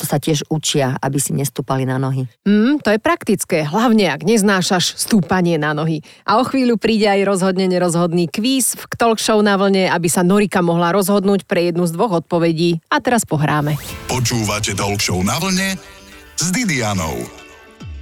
To 0.00 0.08
sa 0.08 0.16
tiež 0.16 0.48
učia, 0.48 0.96
aby 0.96 1.20
si 1.20 1.36
nestúpali 1.36 1.84
na 1.84 2.00
nohy. 2.00 2.24
Mm, 2.48 2.80
to 2.80 2.88
je 2.88 2.96
praktické, 2.96 3.68
hlavne 3.68 4.08
ak 4.08 4.24
neznášaš 4.24 4.96
stúpanie 4.96 5.60
na 5.60 5.76
nohy. 5.76 6.00
A 6.24 6.40
o 6.40 6.44
chvíľu 6.48 6.80
príde 6.80 7.04
aj 7.04 7.28
rozhodne 7.28 7.68
nerozhodný 7.68 8.24
kvíz 8.32 8.80
v 8.80 8.84
talk 8.96 9.20
show 9.20 9.36
na 9.44 9.60
vlne, 9.60 9.92
aby 9.92 10.08
sa 10.08 10.24
Norika 10.24 10.64
mohla 10.64 10.96
rozhodnúť 10.96 11.44
pre 11.44 11.68
jednu 11.68 11.84
z 11.84 11.92
dvoch 11.92 12.24
odpovedí. 12.24 12.80
A 12.88 13.04
teraz 13.04 13.28
pohráme. 13.28 13.76
Počúvate 14.08 14.72
Talk 14.72 15.04
Show 15.04 15.20
na 15.20 15.36
vlne 15.36 15.99
s 16.40 16.48
Didianou. 16.50 17.28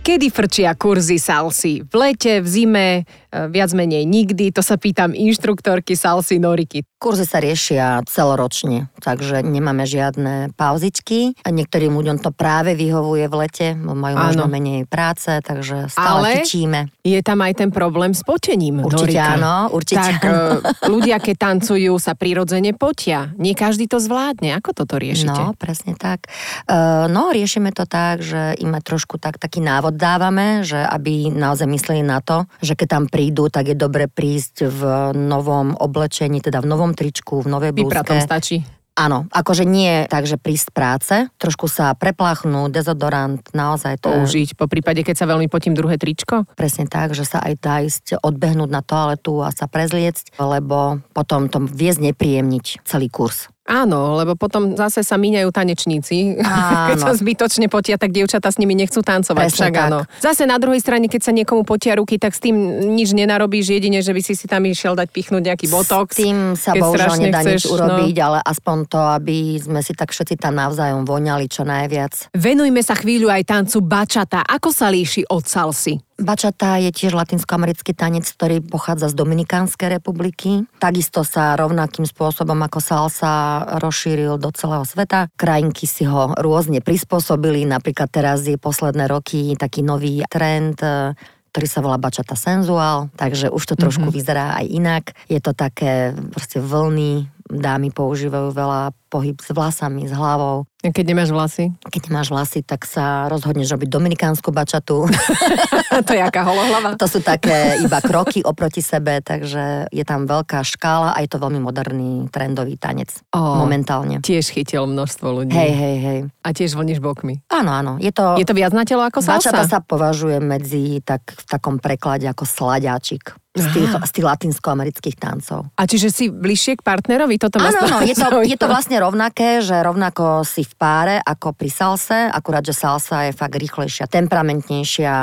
Kedy 0.02 0.30
frčia 0.30 0.74
kurzy 0.74 1.18
salsy? 1.18 1.82
V 1.82 1.94
lete, 1.94 2.40
v 2.40 2.48
zime, 2.48 3.02
viac 3.30 3.70
menej 3.72 4.04
nikdy? 4.04 4.50
To 4.52 4.64
sa 4.64 4.80
pýtam 4.80 5.12
inštruktorky 5.12 5.94
salsy 5.94 6.40
Noriky. 6.40 6.84
Kurzy 6.98 7.22
sa 7.22 7.38
riešia 7.38 8.02
celoročne, 8.10 8.90
takže 8.98 9.46
nemáme 9.46 9.86
žiadne 9.86 10.50
pauzičky. 10.58 11.38
Niektorým 11.46 11.94
ľuďom 11.94 12.18
to 12.18 12.34
práve 12.34 12.74
vyhovuje 12.74 13.30
v 13.30 13.34
lete, 13.38 13.68
majú 13.78 14.18
Áno. 14.18 14.26
možno 14.26 14.44
menej 14.50 14.82
práce, 14.90 15.30
takže 15.46 15.86
stále 15.94 16.42
Ale-. 16.42 16.90
Je 17.06 17.20
tam 17.22 17.38
aj 17.38 17.54
ten 17.54 17.70
problém 17.70 18.12
s 18.18 18.26
potením, 18.26 18.82
Určite 18.82 19.14
Norika. 19.14 19.38
áno, 19.38 19.54
určite 19.70 20.10
Tak 20.10 20.20
áno. 20.26 20.34
e, 20.34 20.90
ľudia, 20.92 21.16
keď 21.22 21.36
tancujú, 21.38 21.94
sa 22.02 22.18
prirodzene 22.18 22.74
potia. 22.74 23.30
Nie 23.38 23.54
každý 23.54 23.86
to 23.86 24.02
zvládne. 24.02 24.58
Ako 24.58 24.74
toto 24.74 24.98
riešite? 24.98 25.30
No, 25.30 25.54
presne 25.54 25.94
tak. 25.94 26.26
Uh, 26.66 27.06
no, 27.06 27.30
riešime 27.30 27.70
to 27.70 27.86
tak, 27.86 28.26
že 28.26 28.58
im 28.58 28.74
trošku 28.74 29.22
tak, 29.22 29.38
taký 29.38 29.62
návod 29.62 29.94
dávame, 29.94 30.66
že 30.66 30.78
aby 30.78 31.30
naozaj 31.30 31.66
mysleli 31.70 32.02
na 32.02 32.18
to, 32.22 32.46
že 32.58 32.74
keď 32.74 32.88
tam 32.90 33.04
prídu, 33.18 33.50
tak 33.50 33.74
je 33.74 33.74
dobre 33.74 34.06
prísť 34.06 34.70
v 34.70 34.80
novom 35.18 35.74
oblečení, 35.74 36.38
teda 36.38 36.62
v 36.62 36.70
novom 36.70 36.94
tričku, 36.94 37.42
v 37.42 37.50
novej 37.50 37.74
Vypratom 37.74 38.22
blúzke. 38.22 38.30
stačí. 38.30 38.56
Áno, 38.98 39.30
akože 39.30 39.62
nie 39.62 40.10
tak, 40.10 40.26
že 40.26 40.38
prísť 40.38 40.74
práce, 40.74 41.14
trošku 41.38 41.70
sa 41.70 41.94
prepláchnúť, 41.94 42.82
dezodorant, 42.82 43.38
naozaj 43.54 44.02
to 44.02 44.10
Použiť. 44.10 44.58
Po 44.58 44.66
prípade, 44.66 45.06
keď 45.06 45.22
sa 45.22 45.30
veľmi 45.30 45.46
potím 45.46 45.74
druhé 45.74 45.98
tričko? 45.98 46.46
presne 46.58 46.90
tak, 46.90 47.14
že 47.14 47.22
sa 47.22 47.38
aj 47.38 47.54
dá 47.62 47.78
ísť 47.78 48.18
odbehnúť 48.18 48.70
na 48.70 48.82
toaletu 48.82 49.38
a 49.42 49.54
sa 49.54 49.70
prezliecť, 49.70 50.38
lebo 50.42 50.98
potom 51.14 51.46
to 51.46 51.62
viesť 51.62 52.10
nepríjemniť 52.10 52.82
celý 52.82 53.06
kurz. 53.06 53.46
Áno, 53.68 54.16
lebo 54.16 54.32
potom 54.32 54.72
zase 54.72 55.04
sa 55.04 55.20
míňajú 55.20 55.52
tanečníci. 55.52 56.40
Áno. 56.40 56.88
keď 56.88 56.98
sa 57.04 57.12
zbytočne 57.12 57.68
potia, 57.68 58.00
tak 58.00 58.16
dievčatá 58.16 58.48
s 58.48 58.56
nimi 58.56 58.72
nechcú 58.72 59.04
tancovať. 59.04 59.52
Presne 59.52 59.60
Však 59.60 59.74
tak. 59.76 59.86
áno. 59.92 59.98
Zase 60.24 60.48
na 60.48 60.56
druhej 60.56 60.80
strane, 60.80 61.12
keď 61.12 61.20
sa 61.28 61.32
niekomu 61.36 61.68
potia 61.68 62.00
ruky, 62.00 62.16
tak 62.16 62.32
s 62.32 62.40
tým 62.40 62.56
nič 62.96 63.12
nenarobíš, 63.12 63.76
jedine, 63.76 64.00
že 64.00 64.16
by 64.16 64.24
si 64.24 64.32
si 64.32 64.48
tam 64.48 64.64
išiel 64.64 64.96
dať 64.96 65.12
pichnúť 65.12 65.42
nejaký 65.52 65.68
botox. 65.68 66.16
S 66.16 66.24
tým 66.24 66.56
sa 66.56 66.72
bohužiaľ 66.72 67.20
nedá 67.20 67.44
chceš, 67.44 67.52
nič 67.52 67.64
urobiť, 67.68 68.16
ale 68.24 68.38
aspoň 68.40 68.76
to, 68.88 69.00
aby 69.20 69.60
sme 69.60 69.84
si 69.84 69.92
tak 69.92 70.16
všetci 70.16 70.40
tam 70.40 70.56
navzájom 70.56 71.04
voňali 71.04 71.44
čo 71.52 71.68
najviac. 71.68 72.32
Venujme 72.32 72.80
sa 72.80 72.96
chvíľu 72.96 73.28
aj 73.28 73.44
tancu 73.44 73.84
bačata. 73.84 74.40
Ako 74.48 74.72
sa 74.72 74.88
líši 74.88 75.28
od 75.28 75.44
salsy? 75.44 76.07
Bačata 76.18 76.82
je 76.82 76.90
tiež 76.90 77.14
latinskoamerický 77.14 77.94
tanec, 77.94 78.26
ktorý 78.26 78.58
pochádza 78.58 79.06
z 79.06 79.14
Dominikánskej 79.22 80.02
republiky. 80.02 80.66
Takisto 80.82 81.22
sa 81.22 81.54
rovnakým 81.54 82.10
spôsobom 82.10 82.58
ako 82.58 82.82
salsa 82.82 83.62
rozšíril 83.78 84.34
do 84.34 84.50
celého 84.50 84.82
sveta. 84.82 85.30
Krajinky 85.38 85.86
si 85.86 86.02
ho 86.10 86.34
rôzne 86.34 86.82
prispôsobili, 86.82 87.62
napríklad 87.70 88.10
teraz 88.10 88.42
je 88.42 88.58
posledné 88.58 89.06
roky 89.06 89.54
taký 89.54 89.86
nový 89.86 90.26
trend, 90.26 90.82
e, 90.82 91.14
ktorý 91.54 91.66
sa 91.70 91.86
volá 91.86 92.02
bačata 92.02 92.34
senzuál, 92.34 93.14
takže 93.14 93.54
už 93.54 93.62
to 93.62 93.74
trošku 93.78 94.10
mm-hmm. 94.10 94.18
vyzerá 94.18 94.58
aj 94.58 94.66
inak. 94.74 95.04
Je 95.30 95.38
to 95.38 95.54
také 95.54 96.18
proste 96.34 96.58
vlny, 96.58 97.30
dámy 97.48 97.90
používajú 97.90 98.52
veľa 98.52 98.92
pohyb 99.08 99.40
s 99.40 99.50
vlasami, 99.56 100.04
s 100.04 100.12
hlavou. 100.12 100.68
Keď 100.78 101.04
nemáš 101.10 101.32
vlasy? 101.32 101.72
Keď 101.80 102.12
máš 102.12 102.28
vlasy, 102.30 102.60
tak 102.62 102.84
sa 102.84 103.26
rozhodneš 103.26 103.72
robiť 103.74 103.88
dominikánsku 103.88 104.52
bačatu. 104.52 105.08
to 106.06 106.12
je 106.12 106.22
aká 106.22 106.44
holohlava? 106.44 106.94
To 107.00 107.08
sú 107.08 107.24
také 107.24 107.80
iba 107.82 107.98
kroky 108.04 108.44
oproti 108.44 108.84
sebe, 108.84 109.24
takže 109.24 109.88
je 109.90 110.04
tam 110.04 110.28
veľká 110.28 110.60
škála 110.62 111.16
a 111.16 111.18
je 111.24 111.28
to 111.32 111.40
veľmi 111.40 111.58
moderný, 111.58 112.28
trendový 112.28 112.76
tanec. 112.76 113.10
Ó. 113.34 113.64
Momentálne. 113.64 114.20
Tiež 114.20 114.52
chytil 114.52 114.84
množstvo 114.86 115.26
ľudí. 115.42 115.56
Hej, 115.56 115.72
hej, 115.72 115.96
hej. 115.98 116.18
A 116.44 116.48
tiež 116.52 116.76
voníš 116.76 117.00
bokmi. 117.00 117.42
Áno, 117.50 117.74
áno. 117.74 117.92
Je 117.98 118.12
to... 118.12 118.36
Je 118.38 118.46
to 118.46 118.54
viac 118.54 118.70
na 118.76 118.84
telo 118.84 119.02
ako 119.02 119.24
salsa? 119.24 119.50
Bačata 119.50 119.64
sa 119.66 119.80
považuje 119.80 120.38
medzi 120.38 121.00
tak, 121.00 121.24
v 121.32 121.44
takom 121.48 121.80
preklade 121.80 122.28
ako 122.28 122.44
sladáčik 122.44 123.34
z 123.60 123.68
tých, 123.74 123.90
z 123.90 124.10
tých 124.14 124.26
latinskoamerických 124.26 125.16
tancov. 125.18 125.68
A 125.74 125.82
čiže 125.84 126.08
si 126.08 126.24
bližšie 126.30 126.78
k 126.78 126.82
partnerovi? 126.82 127.36
Toto 127.36 127.58
Áno, 127.58 127.80
áno, 127.84 127.98
je 128.06 128.14
to, 128.14 128.42
je 128.46 128.56
to 128.56 128.66
vlastne 128.70 128.96
rovnaké, 129.02 129.60
že 129.60 129.74
rovnako 129.82 130.46
si 130.46 130.62
v 130.62 130.74
páre 130.78 131.16
ako 131.18 131.54
pri 131.54 131.70
salse, 131.70 132.18
akurát, 132.30 132.62
že 132.62 132.74
salsa 132.74 133.28
je 133.28 133.32
fakt 133.36 133.54
rýchlejšia, 133.58 134.06
temperamentnejšia, 134.08 135.14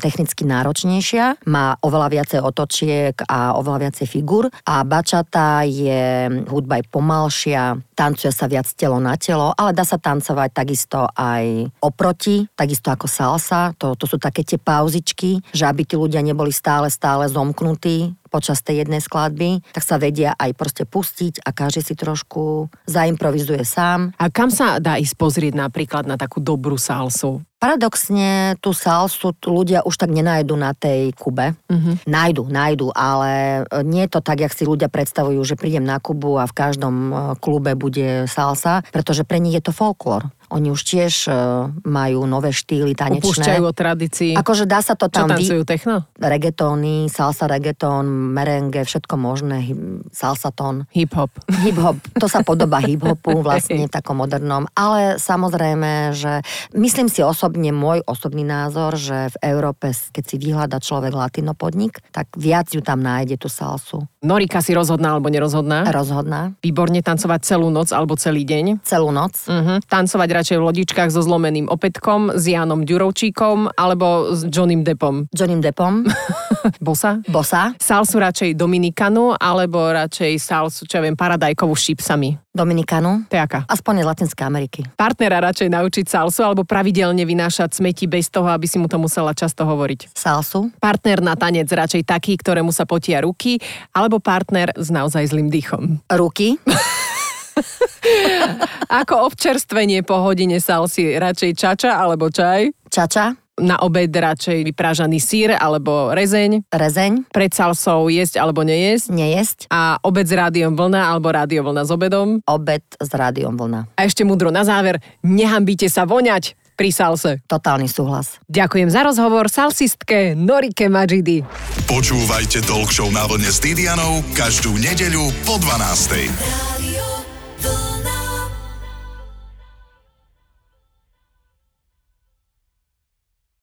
technicky 0.00 0.42
náročnejšia, 0.48 1.46
má 1.46 1.76
oveľa 1.84 2.08
viacej 2.20 2.40
otočiek 2.42 3.14
a 3.28 3.54
oveľa 3.56 3.88
viacej 3.88 4.06
figur 4.08 4.48
a 4.48 4.74
bačata 4.82 5.64
je 5.68 6.28
hudba 6.48 6.80
je 6.80 6.84
pomalšia, 6.88 7.76
tancuje 8.02 8.34
sa 8.34 8.50
viac 8.50 8.66
telo 8.74 8.98
na 8.98 9.14
telo, 9.14 9.54
ale 9.54 9.70
dá 9.70 9.86
sa 9.86 9.94
tancovať 9.94 10.50
takisto 10.50 11.06
aj 11.14 11.70
oproti, 11.78 12.42
takisto 12.58 12.90
ako 12.90 13.06
salsa, 13.06 13.70
to, 13.78 13.94
to 13.94 14.10
sú 14.10 14.18
také 14.18 14.42
tie 14.42 14.58
pauzičky, 14.58 15.38
že 15.54 15.62
aby 15.70 15.86
tí 15.86 15.94
ľudia 15.94 16.18
neboli 16.18 16.50
stále, 16.50 16.90
stále 16.90 17.30
zomknutí, 17.30 18.10
počas 18.32 18.64
tej 18.64 18.88
jednej 18.88 19.04
skladby, 19.04 19.60
tak 19.76 19.84
sa 19.84 20.00
vedia 20.00 20.32
aj 20.40 20.56
proste 20.56 20.88
pustiť 20.88 21.44
a 21.44 21.52
každý 21.52 21.84
si 21.84 21.92
trošku 21.92 22.72
zaimprovizuje 22.88 23.60
sám. 23.68 24.16
A 24.16 24.32
kam 24.32 24.48
sa 24.48 24.80
dá 24.80 24.96
ísť 24.96 25.20
pozrieť 25.20 25.54
napríklad 25.60 26.08
na 26.08 26.16
takú 26.16 26.40
dobrú 26.40 26.80
salsu? 26.80 27.44
Paradoxne 27.62 28.58
tú 28.58 28.74
salsu 28.74 29.30
ľudia 29.38 29.86
už 29.86 29.94
tak 29.94 30.10
nenájdu 30.10 30.58
na 30.58 30.74
tej 30.74 31.14
Kube. 31.14 31.54
Uh-huh. 31.70 31.94
Nájdu, 32.10 32.50
nájdu, 32.50 32.90
ale 32.90 33.62
nie 33.86 34.02
je 34.02 34.18
to 34.18 34.20
tak, 34.24 34.42
jak 34.42 34.50
si 34.50 34.66
ľudia 34.66 34.90
predstavujú, 34.90 35.38
že 35.46 35.54
prídem 35.54 35.86
na 35.86 36.02
Kubu 36.02 36.42
a 36.42 36.50
v 36.50 36.58
každom 36.58 36.94
e, 36.94 37.14
klube 37.38 37.78
bude 37.78 38.26
salsa, 38.26 38.82
pretože 38.90 39.22
pre 39.22 39.38
nich 39.38 39.54
je 39.54 39.62
to 39.62 39.70
folklór. 39.70 40.26
Oni 40.52 40.68
už 40.68 40.84
tiež 40.84 41.32
uh, 41.32 41.72
majú 41.88 42.28
nové 42.28 42.52
štýly 42.52 42.92
tanečné. 42.92 43.24
Upúšťajú 43.24 43.62
od 43.64 43.72
tradícií. 43.72 44.32
Akože 44.36 44.68
dá 44.68 44.84
sa 44.84 44.92
to 44.92 45.08
Čo 45.08 45.24
tam... 45.24 45.32
tancujú, 45.32 45.64
techno? 45.64 46.04
Reggaetóny, 46.20 47.08
salsa 47.08 47.48
reggaetón, 47.48 48.04
merengue, 48.04 48.84
všetko 48.84 49.14
možné, 49.16 49.72
salsatón. 50.12 50.84
Hip-hop. 50.92 51.32
Hip-hop, 51.64 51.96
to 52.20 52.28
sa 52.28 52.44
podobá 52.44 52.84
hip-hopu 52.84 53.40
vlastne 53.46 53.88
takom 53.88 54.20
modernom, 54.20 54.68
ale 54.76 55.16
samozrejme, 55.16 56.12
že 56.12 56.44
myslím 56.76 57.08
si 57.08 57.24
osobne, 57.24 57.72
môj 57.72 58.04
osobný 58.04 58.44
názor, 58.44 59.00
že 59.00 59.32
v 59.32 59.56
Európe, 59.56 59.88
keď 59.88 60.24
si 60.28 60.36
vyhľada 60.36 60.76
človek 60.84 61.16
latino 61.16 61.56
podnik, 61.56 62.04
tak 62.12 62.28
viac 62.36 62.68
ju 62.68 62.84
tam 62.84 63.00
nájde 63.00 63.40
tú 63.40 63.48
salsu. 63.48 64.04
Norika 64.22 64.60
si 64.60 64.76
rozhodná 64.76 65.16
alebo 65.16 65.32
nerozhodná? 65.32 65.88
Rozhodná. 65.88 66.54
Výborne 66.62 67.02
tancovať 67.02 67.40
celú 67.42 67.72
noc 67.72 67.90
alebo 67.90 68.14
celý 68.14 68.46
deň. 68.46 68.84
Celú 68.86 69.10
noc. 69.10 69.34
Uh-huh. 69.50 69.82
Tancovať 69.82 70.28
radšej 70.42 70.58
v 70.58 70.66
lodičkách 70.66 71.14
so 71.14 71.22
zlomeným 71.22 71.70
opätkom, 71.70 72.34
s 72.34 72.50
Janom 72.50 72.82
Ďurovčíkom 72.82 73.78
alebo 73.78 74.34
s 74.34 74.42
Johnnym 74.50 74.82
Deppom. 74.82 75.30
Johnnym 75.30 75.62
Deppom, 75.62 76.02
Bosa? 76.82 77.22
Bosa, 77.30 77.78
Salsu 77.78 78.18
radšej 78.18 78.58
Dominikanu 78.58 79.38
alebo 79.38 79.78
radšej 79.86 80.42
salsu, 80.42 80.82
čo 80.90 80.98
ja 80.98 81.06
viem, 81.06 81.14
paradajkovú 81.14 81.78
s 81.78 81.86
čipsami. 81.86 82.34
Dominikanu, 82.52 83.24
To 83.30 83.38
je 83.38 83.40
aká? 83.40 83.64
aspoň 83.64 84.02
z 84.02 84.06
Latinskej 84.10 84.44
Ameriky. 84.44 84.80
Partnera 84.92 85.40
radšej 85.40 85.72
naučiť 85.72 86.04
salsu 86.04 86.42
alebo 86.42 86.66
pravidelne 86.66 87.22
vynášať 87.22 87.78
smeti 87.78 88.04
bez 88.04 88.26
toho, 88.28 88.50
aby 88.50 88.66
si 88.66 88.76
mu 88.76 88.90
to 88.90 88.98
musela 88.98 89.30
často 89.32 89.62
hovoriť. 89.62 90.10
Salsu, 90.12 90.68
Partner 90.76 91.22
na 91.22 91.38
tanec 91.38 91.70
radšej 91.70 92.02
taký, 92.02 92.34
ktorému 92.36 92.68
sa 92.68 92.82
potia 92.84 93.22
ruky, 93.22 93.56
alebo 93.94 94.18
partner 94.18 94.74
s 94.74 94.90
naozaj 94.90 95.30
zlým 95.32 95.48
dýchom. 95.48 96.02
ruky, 96.12 96.58
Ako 99.02 99.28
občerstvenie 99.28 100.02
po 100.02 100.20
hodine 100.20 100.58
salsy 100.58 101.16
radšej 101.16 101.52
čača 101.54 101.90
alebo 101.94 102.28
čaj? 102.28 102.72
čača, 102.88 103.36
Na 103.60 103.76
obed 103.80 104.08
radšej 104.08 104.64
vyprážaný 104.64 105.20
sír 105.20 105.52
alebo 105.52 106.12
rezeň? 106.12 106.64
rezeň, 106.68 107.28
Pred 107.28 107.52
salsou 107.52 108.08
jesť 108.08 108.40
alebo 108.40 108.64
nejesť? 108.64 109.12
nejesť, 109.12 109.58
A 109.68 110.00
obed 110.00 110.24
s 110.24 110.32
rádiom 110.32 110.72
vlna 110.72 111.12
alebo 111.12 111.28
rádio 111.28 111.60
vlna 111.62 111.84
s 111.84 111.90
obedom? 111.92 112.40
obed 112.44 112.82
s 112.96 113.10
rádiom 113.12 113.56
vlna. 113.56 113.92
A 113.96 114.00
ešte 114.04 114.24
mudro 114.24 114.48
na 114.48 114.64
záver, 114.64 115.00
nehambíte 115.20 115.88
sa 115.88 116.08
voňať 116.08 116.56
pri 116.72 116.88
salse. 116.88 117.44
Totálny 117.44 117.86
súhlas. 117.86 118.40
Ďakujem 118.48 118.88
za 118.88 119.04
rozhovor 119.04 119.52
salsistke 119.52 120.32
Norike 120.32 120.88
Majidi. 120.88 121.44
Počúvajte 121.84 122.64
Talk 122.64 122.88
Show 122.88 123.12
na 123.12 123.28
vlne 123.28 123.52
s 123.52 123.60
Didianou 123.60 124.24
každú 124.32 124.72
nedeľu 124.80 125.28
po 125.44 125.60
12. 125.60 126.81